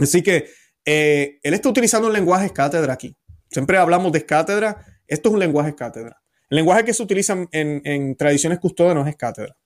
Así 0.00 0.22
que 0.22 0.46
eh, 0.84 1.38
él 1.42 1.54
está 1.54 1.68
utilizando 1.68 2.08
un 2.08 2.12
lenguaje 2.12 2.50
cátedra 2.50 2.92
aquí. 2.92 3.16
Siempre 3.50 3.78
hablamos 3.78 4.10
de 4.12 4.26
cátedra. 4.26 4.84
Esto 5.06 5.28
es 5.28 5.32
un 5.34 5.40
lenguaje 5.40 5.74
cátedra. 5.74 6.20
El 6.50 6.56
lenguaje 6.56 6.84
que 6.84 6.94
se 6.94 7.02
utiliza 7.02 7.36
en, 7.52 8.16
tradiciones 8.16 8.58
custodianas 8.58 9.08
es 9.08 9.16
cátedra. 9.16 9.56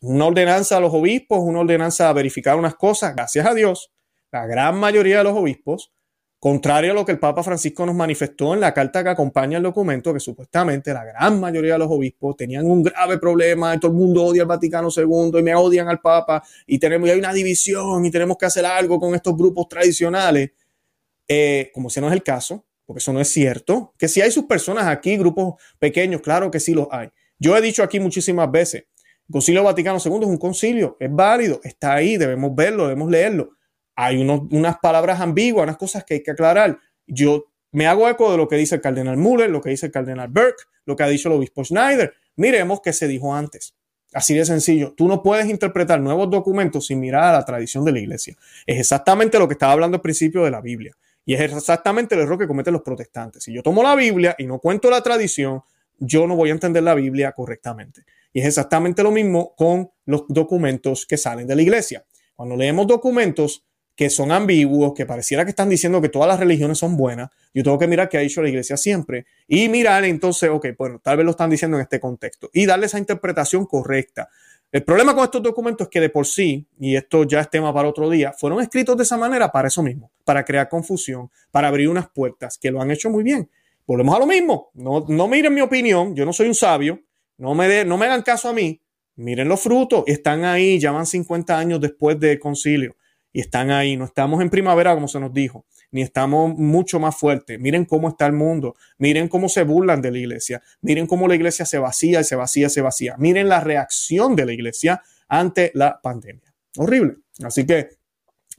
Una 0.00 0.26
ordenanza 0.26 0.76
a 0.76 0.80
los 0.80 0.92
obispos, 0.92 1.38
una 1.40 1.60
ordenanza 1.60 2.08
a 2.08 2.12
verificar 2.12 2.56
unas 2.56 2.74
cosas. 2.74 3.14
Gracias 3.14 3.46
a 3.46 3.54
Dios, 3.54 3.92
la 4.32 4.46
gran 4.46 4.76
mayoría 4.76 5.18
de 5.18 5.24
los 5.24 5.34
obispos 5.34 5.92
Contrario 6.40 6.92
a 6.92 6.94
lo 6.94 7.04
que 7.04 7.10
el 7.10 7.18
Papa 7.18 7.42
Francisco 7.42 7.84
nos 7.84 7.96
manifestó 7.96 8.54
en 8.54 8.60
la 8.60 8.72
carta 8.72 9.02
que 9.02 9.08
acompaña 9.08 9.56
el 9.56 9.64
documento, 9.64 10.14
que 10.14 10.20
supuestamente 10.20 10.94
la 10.94 11.04
gran 11.04 11.40
mayoría 11.40 11.72
de 11.72 11.80
los 11.80 11.90
obispos 11.90 12.36
tenían 12.36 12.64
un 12.64 12.84
grave 12.84 13.18
problema 13.18 13.74
y 13.74 13.80
todo 13.80 13.90
el 13.90 13.98
mundo 13.98 14.24
odia 14.24 14.42
al 14.42 14.48
Vaticano 14.48 14.88
II 14.96 15.32
y 15.36 15.42
me 15.42 15.56
odian 15.56 15.88
al 15.88 16.00
Papa 16.00 16.40
y 16.64 16.78
tenemos 16.78 17.10
hay 17.10 17.18
una 17.18 17.32
división 17.32 18.04
y 18.04 18.12
tenemos 18.12 18.36
que 18.38 18.46
hacer 18.46 18.64
algo 18.64 19.00
con 19.00 19.16
estos 19.16 19.36
grupos 19.36 19.68
tradicionales, 19.68 20.52
eh, 21.26 21.72
como 21.74 21.90
si 21.90 22.00
no 22.00 22.06
es 22.06 22.12
el 22.12 22.22
caso, 22.22 22.64
porque 22.88 22.98
eso 22.98 23.12
no 23.12 23.20
es 23.20 23.28
cierto, 23.28 23.94
que 23.96 24.08
si 24.08 24.20
hay 24.20 24.32
sus 24.32 24.46
personas 24.46 24.86
aquí, 24.86 25.16
grupos 25.16 25.62
pequeños, 25.78 26.22
claro 26.22 26.50
que 26.50 26.58
sí 26.58 26.74
los 26.74 26.88
hay. 26.90 27.10
Yo 27.38 27.56
he 27.56 27.60
dicho 27.60 27.84
aquí 27.84 28.00
muchísimas 28.00 28.50
veces, 28.50 28.86
el 29.28 29.32
Concilio 29.32 29.62
Vaticano 29.62 29.98
II 30.04 30.22
es 30.22 30.26
un 30.26 30.38
concilio, 30.38 30.96
es 30.98 31.10
válido, 31.12 31.60
está 31.62 31.94
ahí, 31.94 32.16
debemos 32.16 32.52
verlo, 32.56 32.84
debemos 32.84 33.10
leerlo 33.10 33.58
hay 34.00 34.16
unas 34.22 34.78
palabras 34.78 35.20
ambiguas, 35.20 35.64
unas 35.64 35.76
cosas 35.76 36.04
que 36.04 36.14
hay 36.14 36.22
que 36.22 36.30
aclarar. 36.30 36.78
Yo 37.04 37.46
me 37.72 37.88
hago 37.88 38.08
eco 38.08 38.30
de 38.30 38.36
lo 38.36 38.46
que 38.46 38.54
dice 38.54 38.76
el 38.76 38.80
cardenal 38.80 39.16
Muller, 39.16 39.50
lo 39.50 39.60
que 39.60 39.70
dice 39.70 39.86
el 39.86 39.92
cardenal 39.92 40.28
Burke, 40.28 40.62
lo 40.84 40.94
que 40.94 41.02
ha 41.02 41.08
dicho 41.08 41.28
el 41.28 41.34
obispo 41.34 41.64
Schneider. 41.64 42.14
Miremos 42.36 42.80
qué 42.80 42.92
se 42.92 43.08
dijo 43.08 43.34
antes. 43.34 43.74
Así 44.12 44.34
de 44.34 44.44
sencillo. 44.44 44.94
Tú 44.96 45.08
no 45.08 45.20
puedes 45.20 45.48
interpretar 45.48 46.00
nuevos 46.00 46.30
documentos 46.30 46.86
sin 46.86 47.00
mirar 47.00 47.24
a 47.24 47.32
la 47.32 47.44
tradición 47.44 47.84
de 47.84 47.90
la 47.90 47.98
iglesia. 47.98 48.36
Es 48.68 48.78
exactamente 48.78 49.36
lo 49.36 49.48
que 49.48 49.54
estaba 49.54 49.72
hablando 49.72 49.96
al 49.96 50.00
principio 50.00 50.44
de 50.44 50.52
la 50.52 50.60
Biblia. 50.60 50.94
Y 51.28 51.34
es 51.34 51.40
exactamente 51.42 52.14
el 52.14 52.22
error 52.22 52.38
que 52.38 52.46
cometen 52.46 52.72
los 52.72 52.80
protestantes. 52.80 53.42
Si 53.44 53.52
yo 53.52 53.62
tomo 53.62 53.82
la 53.82 53.94
Biblia 53.94 54.34
y 54.38 54.46
no 54.46 54.60
cuento 54.60 54.88
la 54.88 55.02
tradición, 55.02 55.60
yo 55.98 56.26
no 56.26 56.34
voy 56.34 56.48
a 56.48 56.52
entender 56.52 56.82
la 56.82 56.94
Biblia 56.94 57.32
correctamente. 57.32 58.04
Y 58.32 58.40
es 58.40 58.46
exactamente 58.46 59.02
lo 59.02 59.10
mismo 59.10 59.54
con 59.54 59.90
los 60.06 60.24
documentos 60.28 61.04
que 61.04 61.18
salen 61.18 61.46
de 61.46 61.54
la 61.54 61.60
iglesia. 61.60 62.02
Cuando 62.34 62.56
leemos 62.56 62.86
documentos, 62.86 63.62
que 63.94 64.08
son 64.08 64.32
ambiguos, 64.32 64.94
que 64.94 65.04
pareciera 65.04 65.44
que 65.44 65.50
están 65.50 65.68
diciendo 65.68 66.00
que 66.00 66.08
todas 66.08 66.28
las 66.28 66.40
religiones 66.40 66.78
son 66.78 66.96
buenas, 66.96 67.28
yo 67.52 67.62
tengo 67.62 67.78
que 67.78 67.88
mirar 67.88 68.08
qué 68.08 68.16
ha 68.16 68.20
dicho 68.20 68.40
la 68.40 68.48
iglesia 68.48 68.78
siempre 68.78 69.26
y 69.46 69.68
mirar 69.68 70.06
entonces, 70.06 70.48
ok, 70.48 70.68
bueno, 70.78 70.98
tal 70.98 71.18
vez 71.18 71.26
lo 71.26 71.32
están 71.32 71.50
diciendo 71.50 71.76
en 71.76 71.82
este 71.82 72.00
contexto 72.00 72.48
y 72.54 72.64
darle 72.64 72.86
esa 72.86 72.98
interpretación 72.98 73.66
correcta. 73.66 74.30
El 74.70 74.84
problema 74.84 75.14
con 75.14 75.24
estos 75.24 75.42
documentos 75.42 75.86
es 75.86 75.90
que 75.90 76.00
de 76.00 76.10
por 76.10 76.26
sí, 76.26 76.66
y 76.78 76.94
esto 76.96 77.24
ya 77.24 77.40
es 77.40 77.48
tema 77.48 77.72
para 77.72 77.88
otro 77.88 78.10
día, 78.10 78.34
fueron 78.34 78.60
escritos 78.60 78.96
de 78.96 79.02
esa 79.02 79.16
manera 79.16 79.50
para 79.50 79.68
eso 79.68 79.82
mismo, 79.82 80.10
para 80.24 80.44
crear 80.44 80.68
confusión, 80.68 81.30
para 81.50 81.68
abrir 81.68 81.88
unas 81.88 82.08
puertas, 82.10 82.58
que 82.58 82.70
lo 82.70 82.82
han 82.82 82.90
hecho 82.90 83.08
muy 83.08 83.24
bien. 83.24 83.50
Volvemos 83.86 84.14
a 84.14 84.18
lo 84.18 84.26
mismo, 84.26 84.70
no, 84.74 85.06
no 85.08 85.26
miren 85.26 85.54
mi 85.54 85.62
opinión, 85.62 86.14
yo 86.14 86.26
no 86.26 86.34
soy 86.34 86.48
un 86.48 86.54
sabio, 86.54 87.00
no 87.38 87.54
me, 87.54 87.66
de, 87.66 87.84
no 87.86 87.96
me 87.96 88.04
hagan 88.06 88.20
caso 88.20 88.50
a 88.50 88.52
mí, 88.52 88.82
miren 89.16 89.48
los 89.48 89.60
frutos, 89.60 90.04
están 90.06 90.44
ahí, 90.44 90.78
ya 90.78 90.92
van 90.92 91.06
50 91.06 91.58
años 91.58 91.80
después 91.80 92.20
del 92.20 92.38
concilio. 92.38 92.96
Y 93.32 93.40
están 93.40 93.70
ahí. 93.70 93.96
No 93.96 94.06
estamos 94.06 94.40
en 94.40 94.48
primavera, 94.48 94.94
como 94.94 95.06
se 95.06 95.20
nos 95.20 95.32
dijo, 95.32 95.66
ni 95.90 96.02
estamos 96.02 96.56
mucho 96.56 97.00
más 97.00 97.16
fuertes. 97.16 97.58
Miren 97.58 97.84
cómo 97.84 98.08
está 98.08 98.26
el 98.26 98.32
mundo, 98.32 98.74
miren 98.98 99.28
cómo 99.28 99.48
se 99.48 99.62
burlan 99.62 100.02
de 100.02 100.10
la 100.10 100.18
iglesia, 100.18 100.62
miren 100.80 101.06
cómo 101.06 101.28
la 101.28 101.34
iglesia 101.34 101.64
se 101.64 101.78
vacía 101.78 102.20
y 102.20 102.24
se 102.24 102.36
vacía, 102.36 102.68
se 102.68 102.80
vacía. 102.80 103.16
Miren 103.18 103.48
la 103.48 103.60
reacción 103.60 104.36
de 104.36 104.46
la 104.46 104.52
iglesia 104.52 105.02
ante 105.28 105.70
la 105.74 106.00
pandemia. 106.02 106.54
Horrible. 106.76 107.16
Así 107.42 107.66
que 107.66 107.90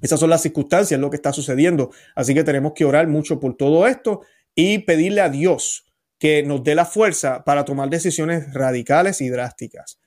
esas 0.02 0.20
son 0.20 0.30
las 0.30 0.42
circunstancias, 0.42 1.00
lo 1.00 1.10
que 1.10 1.18
está 1.18 1.34
sucediendo. 1.34 1.92
Así 2.16 2.34
que 2.34 2.44
tenemos 2.44 2.74
que 2.74 2.86
orar 2.86 3.08
mucho 3.08 3.40
por 3.40 3.56
todo 3.58 3.88
esto 3.88 4.22
y 4.56 4.80
pedirle 4.80 5.22
a 5.22 5.30
Dios 5.30 5.86
que 6.18 6.44
nos 6.44 6.64
dé 6.64 6.76
la 6.76 6.86
fuerza 6.86 7.44
para 7.44 7.66
tomar 7.66 7.90
decisiones 7.90 8.54
radicales 8.54 9.22
y 9.22 9.30
drásticas 9.30 10.00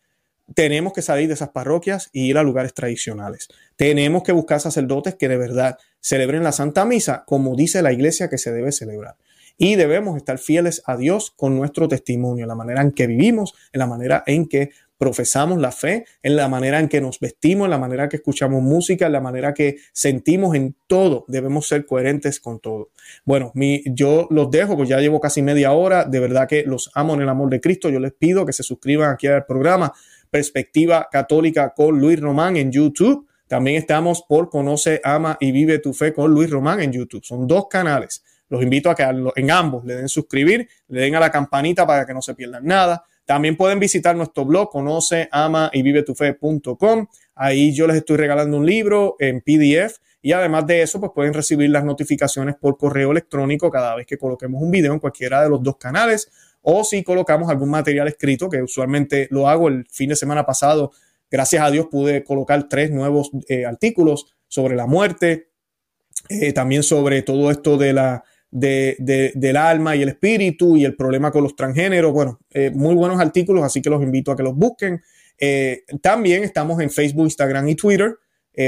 tenemos 0.54 0.92
que 0.92 1.02
salir 1.02 1.28
de 1.28 1.34
esas 1.34 1.50
parroquias 1.50 2.10
y 2.12 2.28
ir 2.28 2.38
a 2.38 2.42
lugares 2.42 2.74
tradicionales. 2.74 3.48
Tenemos 3.76 4.22
que 4.22 4.32
buscar 4.32 4.60
sacerdotes 4.60 5.14
que 5.14 5.28
de 5.28 5.36
verdad 5.36 5.78
celebren 6.00 6.42
la 6.42 6.52
Santa 6.52 6.84
Misa 6.84 7.24
como 7.26 7.56
dice 7.56 7.82
la 7.82 7.92
iglesia 7.92 8.28
que 8.28 8.38
se 8.38 8.52
debe 8.52 8.72
celebrar. 8.72 9.16
Y 9.58 9.76
debemos 9.76 10.16
estar 10.16 10.38
fieles 10.38 10.82
a 10.86 10.96
Dios 10.96 11.30
con 11.36 11.56
nuestro 11.56 11.86
testimonio, 11.86 12.46
la 12.46 12.54
manera 12.54 12.80
en 12.80 12.92
que 12.92 13.06
vivimos, 13.06 13.54
en 13.72 13.80
la 13.80 13.86
manera 13.86 14.24
en 14.26 14.46
que 14.46 14.70
profesamos 15.02 15.60
la 15.60 15.72
fe, 15.72 16.04
en 16.22 16.36
la 16.36 16.48
manera 16.48 16.78
en 16.78 16.88
que 16.88 17.00
nos 17.00 17.18
vestimos, 17.18 17.66
en 17.66 17.72
la 17.72 17.78
manera 17.78 18.04
en 18.04 18.08
que 18.08 18.18
escuchamos 18.18 18.62
música, 18.62 19.06
en 19.06 19.12
la 19.12 19.20
manera 19.20 19.52
que 19.52 19.78
sentimos 19.92 20.54
en 20.54 20.76
todo. 20.86 21.24
Debemos 21.26 21.66
ser 21.66 21.86
coherentes 21.86 22.38
con 22.38 22.60
todo. 22.60 22.90
Bueno, 23.24 23.50
mi, 23.54 23.82
yo 23.84 24.28
los 24.30 24.48
dejo, 24.50 24.76
pues 24.76 24.88
ya 24.88 25.00
llevo 25.00 25.20
casi 25.20 25.42
media 25.42 25.72
hora. 25.72 26.04
De 26.04 26.20
verdad 26.20 26.48
que 26.48 26.62
los 26.62 26.88
amo 26.94 27.14
en 27.14 27.22
el 27.22 27.28
amor 27.28 27.50
de 27.50 27.60
Cristo. 27.60 27.90
Yo 27.90 27.98
les 27.98 28.12
pido 28.12 28.46
que 28.46 28.52
se 28.52 28.62
suscriban 28.62 29.12
aquí 29.12 29.26
al 29.26 29.44
programa 29.44 29.92
Perspectiva 30.32 31.08
Católica 31.12 31.74
con 31.76 32.00
Luis 32.00 32.18
Román 32.18 32.56
en 32.56 32.72
YouTube. 32.72 33.28
También 33.46 33.76
estamos 33.76 34.24
por 34.26 34.48
Conoce, 34.48 34.98
Ama 35.04 35.36
y 35.38 35.52
Vive 35.52 35.78
tu 35.78 35.92
Fe 35.92 36.14
con 36.14 36.30
Luis 36.30 36.48
Román 36.48 36.80
en 36.80 36.90
YouTube. 36.90 37.22
Son 37.22 37.46
dos 37.46 37.66
canales. 37.68 38.24
Los 38.48 38.62
invito 38.62 38.88
a 38.88 38.94
que 38.94 39.02
en 39.02 39.50
ambos 39.50 39.84
le 39.84 39.94
den 39.94 40.08
suscribir, 40.08 40.66
le 40.88 41.02
den 41.02 41.16
a 41.16 41.20
la 41.20 41.30
campanita 41.30 41.86
para 41.86 42.06
que 42.06 42.14
no 42.14 42.22
se 42.22 42.34
pierdan 42.34 42.64
nada. 42.64 43.04
También 43.26 43.58
pueden 43.58 43.78
visitar 43.78 44.16
nuestro 44.16 44.46
blog, 44.46 44.70
conoce, 44.70 45.28
ama 45.30 45.68
y 45.70 45.82
vive 45.82 46.02
tu 46.02 46.14
fe.com. 46.14 47.06
Ahí 47.34 47.74
yo 47.74 47.86
les 47.86 47.96
estoy 47.96 48.16
regalando 48.16 48.56
un 48.56 48.64
libro 48.64 49.16
en 49.18 49.42
PDF 49.42 49.98
y 50.22 50.32
además 50.32 50.66
de 50.66 50.80
eso, 50.80 50.98
pues 50.98 51.12
pueden 51.14 51.34
recibir 51.34 51.68
las 51.68 51.84
notificaciones 51.84 52.54
por 52.54 52.78
correo 52.78 53.10
electrónico 53.10 53.70
cada 53.70 53.94
vez 53.96 54.06
que 54.06 54.16
coloquemos 54.16 54.62
un 54.62 54.70
video 54.70 54.94
en 54.94 54.98
cualquiera 54.98 55.42
de 55.42 55.50
los 55.50 55.62
dos 55.62 55.76
canales 55.76 56.30
o 56.62 56.84
si 56.84 57.02
colocamos 57.02 57.50
algún 57.50 57.70
material 57.70 58.08
escrito, 58.08 58.48
que 58.48 58.62
usualmente 58.62 59.28
lo 59.30 59.48
hago 59.48 59.68
el 59.68 59.86
fin 59.90 60.08
de 60.08 60.16
semana 60.16 60.46
pasado. 60.46 60.92
Gracias 61.30 61.62
a 61.62 61.70
Dios 61.70 61.88
pude 61.90 62.24
colocar 62.24 62.68
tres 62.68 62.90
nuevos 62.90 63.30
eh, 63.48 63.66
artículos 63.66 64.26
sobre 64.48 64.76
la 64.76 64.86
muerte, 64.86 65.48
eh, 66.28 66.52
también 66.52 66.82
sobre 66.82 67.22
todo 67.22 67.50
esto 67.50 67.76
de 67.76 67.92
la, 67.92 68.22
del 68.50 69.56
alma 69.56 69.96
y 69.96 70.02
el 70.02 70.10
espíritu 70.10 70.76
y 70.76 70.84
el 70.84 70.94
problema 70.94 71.32
con 71.32 71.42
los 71.42 71.56
transgéneros. 71.56 72.12
Bueno, 72.12 72.38
eh, 72.50 72.70
muy 72.70 72.94
buenos 72.94 73.20
artículos, 73.20 73.64
así 73.64 73.82
que 73.82 73.90
los 73.90 74.02
invito 74.02 74.30
a 74.30 74.36
que 74.36 74.42
los 74.42 74.54
busquen. 74.54 75.02
También 76.00 76.44
estamos 76.44 76.80
en 76.80 76.90
Facebook, 76.90 77.24
Instagram 77.24 77.68
y 77.68 77.74
Twitter. 77.74 78.16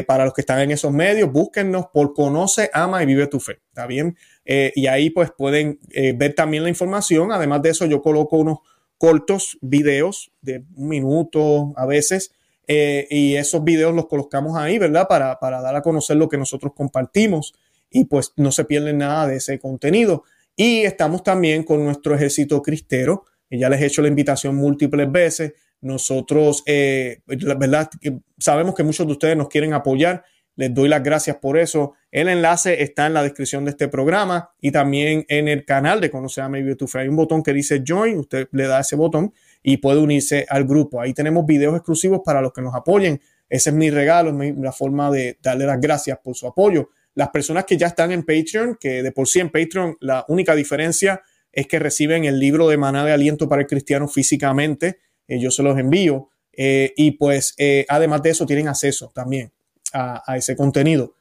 Para 0.07 0.24
los 0.24 0.33
que 0.33 0.40
están 0.40 0.61
en 0.61 0.70
esos 0.70 0.90
medios, 0.90 1.30
búsquennos 1.30 1.87
por 1.92 2.14
Conoce, 2.14 2.70
Ama 2.72 3.02
y 3.02 3.07
Vive 3.07 3.26
tu 3.26 3.38
Fe. 3.38 3.61
¿Está 3.68 3.87
bien? 3.87 4.16
Y 4.44 4.87
ahí 4.87 5.11
pues 5.11 5.30
pueden 5.37 5.80
ver 6.16 6.35
también 6.35 6.62
la 6.62 6.68
información. 6.68 7.33
Además 7.33 7.62
de 7.62 7.70
eso, 7.70 7.87
yo 7.87 8.02
coloco 8.02 8.37
unos 8.37 8.59
cortos 8.98 9.59
videos 9.62 10.30
de 10.42 10.64
un 10.76 10.88
minuto 10.88 11.72
a 11.76 11.87
veces. 11.87 12.33
y 12.66 13.35
esos 13.37 13.64
videos 13.64 13.94
los 13.94 14.07
colocamos 14.07 14.57
ahí, 14.57 14.78
¿verdad? 14.78 15.07
Para, 15.09 15.38
para 15.38 15.61
dar 15.61 15.76
a 15.76 15.83
conocer 15.83 16.16
lo 16.16 16.28
que 16.28 16.37
nosotros 16.37 16.72
compartimos 16.76 17.54
y 17.90 18.04
pues 18.04 18.33
no 18.37 18.52
se 18.52 18.64
pierden 18.64 18.98
nada 18.98 19.28
de 19.28 19.37
ese 19.37 19.59
contenido. 19.59 20.24
Y 20.57 20.83
estamos 20.83 21.22
también 21.22 21.62
con 21.62 21.85
nuestro 21.85 22.14
ejército 22.14 22.61
cristero, 22.62 23.24
ya 23.59 23.68
les 23.68 23.80
he 23.80 23.87
hecho 23.87 24.02
la 24.02 24.09
invitación 24.09 24.57
múltiples 24.57 25.11
veces. 25.11 25.54
Nosotros, 25.80 26.62
eh, 26.66 27.20
la 27.26 27.54
verdad, 27.54 27.90
sabemos 28.38 28.74
que 28.74 28.83
muchos 28.83 29.07
de 29.07 29.12
ustedes 29.12 29.37
nos 29.37 29.48
quieren 29.48 29.74
apoyar. 29.74 30.24
Les 30.57 30.73
doy 30.73 30.88
las 30.88 31.03
gracias 31.03 31.37
por 31.37 31.59
eso. 31.59 31.95
El 32.12 32.29
enlace 32.29 32.83
está 32.83 33.07
en 33.07 33.14
la 33.14 33.23
descripción 33.23 33.64
de 33.64 33.73
este 33.73 33.88
programa 33.88 34.51
y 34.61 34.71
también 34.71 35.25
en 35.29 35.49
el 35.49 35.64
canal 35.64 36.01
de 36.01 36.11
Conocer 36.11 36.45
a 36.45 36.49
Maybe 36.49 36.77
to 36.77 36.87
Hay 36.95 37.09
un 37.09 37.17
botón 37.17 37.43
que 37.43 37.53
dice 37.53 37.83
Join. 37.87 38.19
Usted 38.19 38.49
le 38.53 38.67
da 38.67 38.81
ese 38.81 38.95
botón 38.95 39.33
y 39.62 39.79
puede 39.79 39.99
unirse 39.99 40.47
al 40.49 40.64
grupo. 40.64 41.01
Ahí 41.01 41.12
tenemos 41.12 41.45
videos 41.45 41.75
exclusivos 41.75 42.21
para 42.25 42.40
los 42.40 42.53
que 42.53 42.62
nos 42.62 42.75
apoyen. 42.75 43.21
Ese 43.49 43.71
es 43.71 43.77
mi 43.77 43.90
regalo, 43.90 44.43
es 44.43 44.57
la 44.57 44.73
forma 44.73 45.11
de 45.11 45.38
darle 45.43 45.67
las 45.67 45.81
gracias 45.81 46.19
por 46.23 46.37
su 46.37 46.47
apoyo. 46.47 46.90
Las 47.14 47.31
personas 47.31 47.64
que 47.64 47.77
ya 47.77 47.88
están 47.88 48.12
en 48.12 48.23
Patreon, 48.23 48.77
que 48.79 49.03
de 49.03 49.12
por 49.12 49.29
sí 49.29 49.40
en 49.40 49.51
Patreon 49.51 49.97
la 50.01 50.25
única 50.29 50.55
diferencia 50.55 51.23
es 51.53 51.67
que 51.67 51.79
reciben 51.79 52.25
el 52.25 52.38
libro 52.38 52.69
de 52.69 52.77
Maná 52.77 53.05
de 53.05 53.12
Aliento 53.12 53.49
para 53.49 53.62
el 53.62 53.69
Cristiano 53.69 54.09
físicamente, 54.09 54.99
eh, 55.29 55.38
yo 55.38 55.51
se 55.51 55.62
los 55.62 55.79
envío. 55.79 56.31
Eh, 56.57 56.93
y 56.97 57.12
pues 57.12 57.55
eh, 57.59 57.85
además 57.88 58.23
de 58.23 58.31
eso 58.31 58.47
tienen 58.47 58.69
acceso 58.69 59.11
también 59.12 59.53
a, 59.94 60.37
ese 60.37 60.57
contenido 60.57 61.14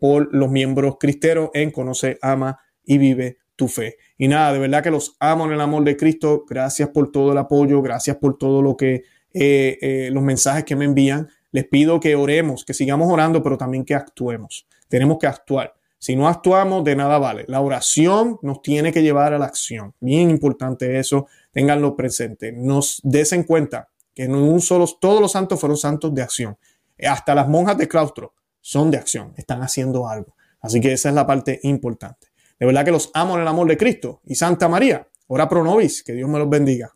por 0.00 0.34
los 0.34 0.50
miembros 0.50 0.96
cristeros 0.98 1.50
en 1.54 1.70
Conoce, 1.70 2.18
Ama 2.20 2.58
y 2.84 2.98
Vive 2.98 3.38
tu 3.56 3.68
Fe. 3.68 3.96
Y 4.18 4.28
nada, 4.28 4.52
de 4.52 4.58
verdad 4.58 4.82
que 4.82 4.90
los 4.90 5.16
amo 5.20 5.46
en 5.46 5.52
el 5.52 5.60
amor 5.60 5.84
de 5.84 5.96
Cristo. 5.96 6.44
Gracias 6.48 6.88
por 6.88 7.12
todo 7.12 7.32
el 7.32 7.38
apoyo, 7.38 7.80
gracias 7.80 8.16
por 8.16 8.38
todo 8.38 8.60
lo 8.60 8.76
que 8.76 9.02
los 9.32 10.22
mensajes 10.22 10.64
que 10.64 10.76
me 10.76 10.84
envían. 10.84 11.28
Les 11.52 11.66
pido 11.66 12.00
que 12.00 12.14
oremos, 12.16 12.64
que 12.64 12.74
sigamos 12.74 13.10
orando, 13.12 13.42
pero 13.42 13.56
también 13.56 13.84
que 13.84 13.94
actuemos 13.94 14.66
tenemos 14.92 15.16
que 15.18 15.26
actuar. 15.26 15.72
Si 15.98 16.14
no 16.14 16.28
actuamos, 16.28 16.84
de 16.84 16.94
nada 16.94 17.18
vale. 17.18 17.46
La 17.48 17.62
oración 17.62 18.38
nos 18.42 18.60
tiene 18.60 18.92
que 18.92 19.02
llevar 19.02 19.32
a 19.32 19.38
la 19.38 19.46
acción. 19.46 19.94
Bien 20.00 20.28
importante 20.28 20.98
eso, 20.98 21.28
ténganlo 21.50 21.96
presente. 21.96 22.52
Nos 22.52 23.00
desen 23.02 23.44
cuenta 23.44 23.88
que 24.14 24.28
no 24.28 24.44
un 24.44 24.60
solo, 24.60 24.86
todos 25.00 25.22
los 25.22 25.32
santos 25.32 25.58
fueron 25.58 25.78
santos 25.78 26.14
de 26.14 26.20
acción. 26.20 26.58
Hasta 27.06 27.34
las 27.34 27.48
monjas 27.48 27.76
de 27.78 27.88
claustro 27.88 28.34
son 28.60 28.90
de 28.90 28.98
acción, 28.98 29.34
están 29.36 29.62
haciendo 29.62 30.08
algo. 30.08 30.36
Así 30.60 30.80
que 30.80 30.92
esa 30.92 31.08
es 31.08 31.14
la 31.14 31.26
parte 31.26 31.60
importante. 31.64 32.28
De 32.58 32.66
verdad 32.66 32.84
que 32.84 32.92
los 32.92 33.10
amo 33.14 33.34
en 33.34 33.42
el 33.42 33.48
amor 33.48 33.66
de 33.66 33.76
Cristo. 33.76 34.20
Y 34.24 34.36
Santa 34.36 34.68
María, 34.68 35.08
ora 35.26 35.48
pro 35.48 35.64
nobis, 35.64 36.02
que 36.04 36.12
Dios 36.12 36.28
me 36.28 36.38
los 36.38 36.48
bendiga. 36.48 36.94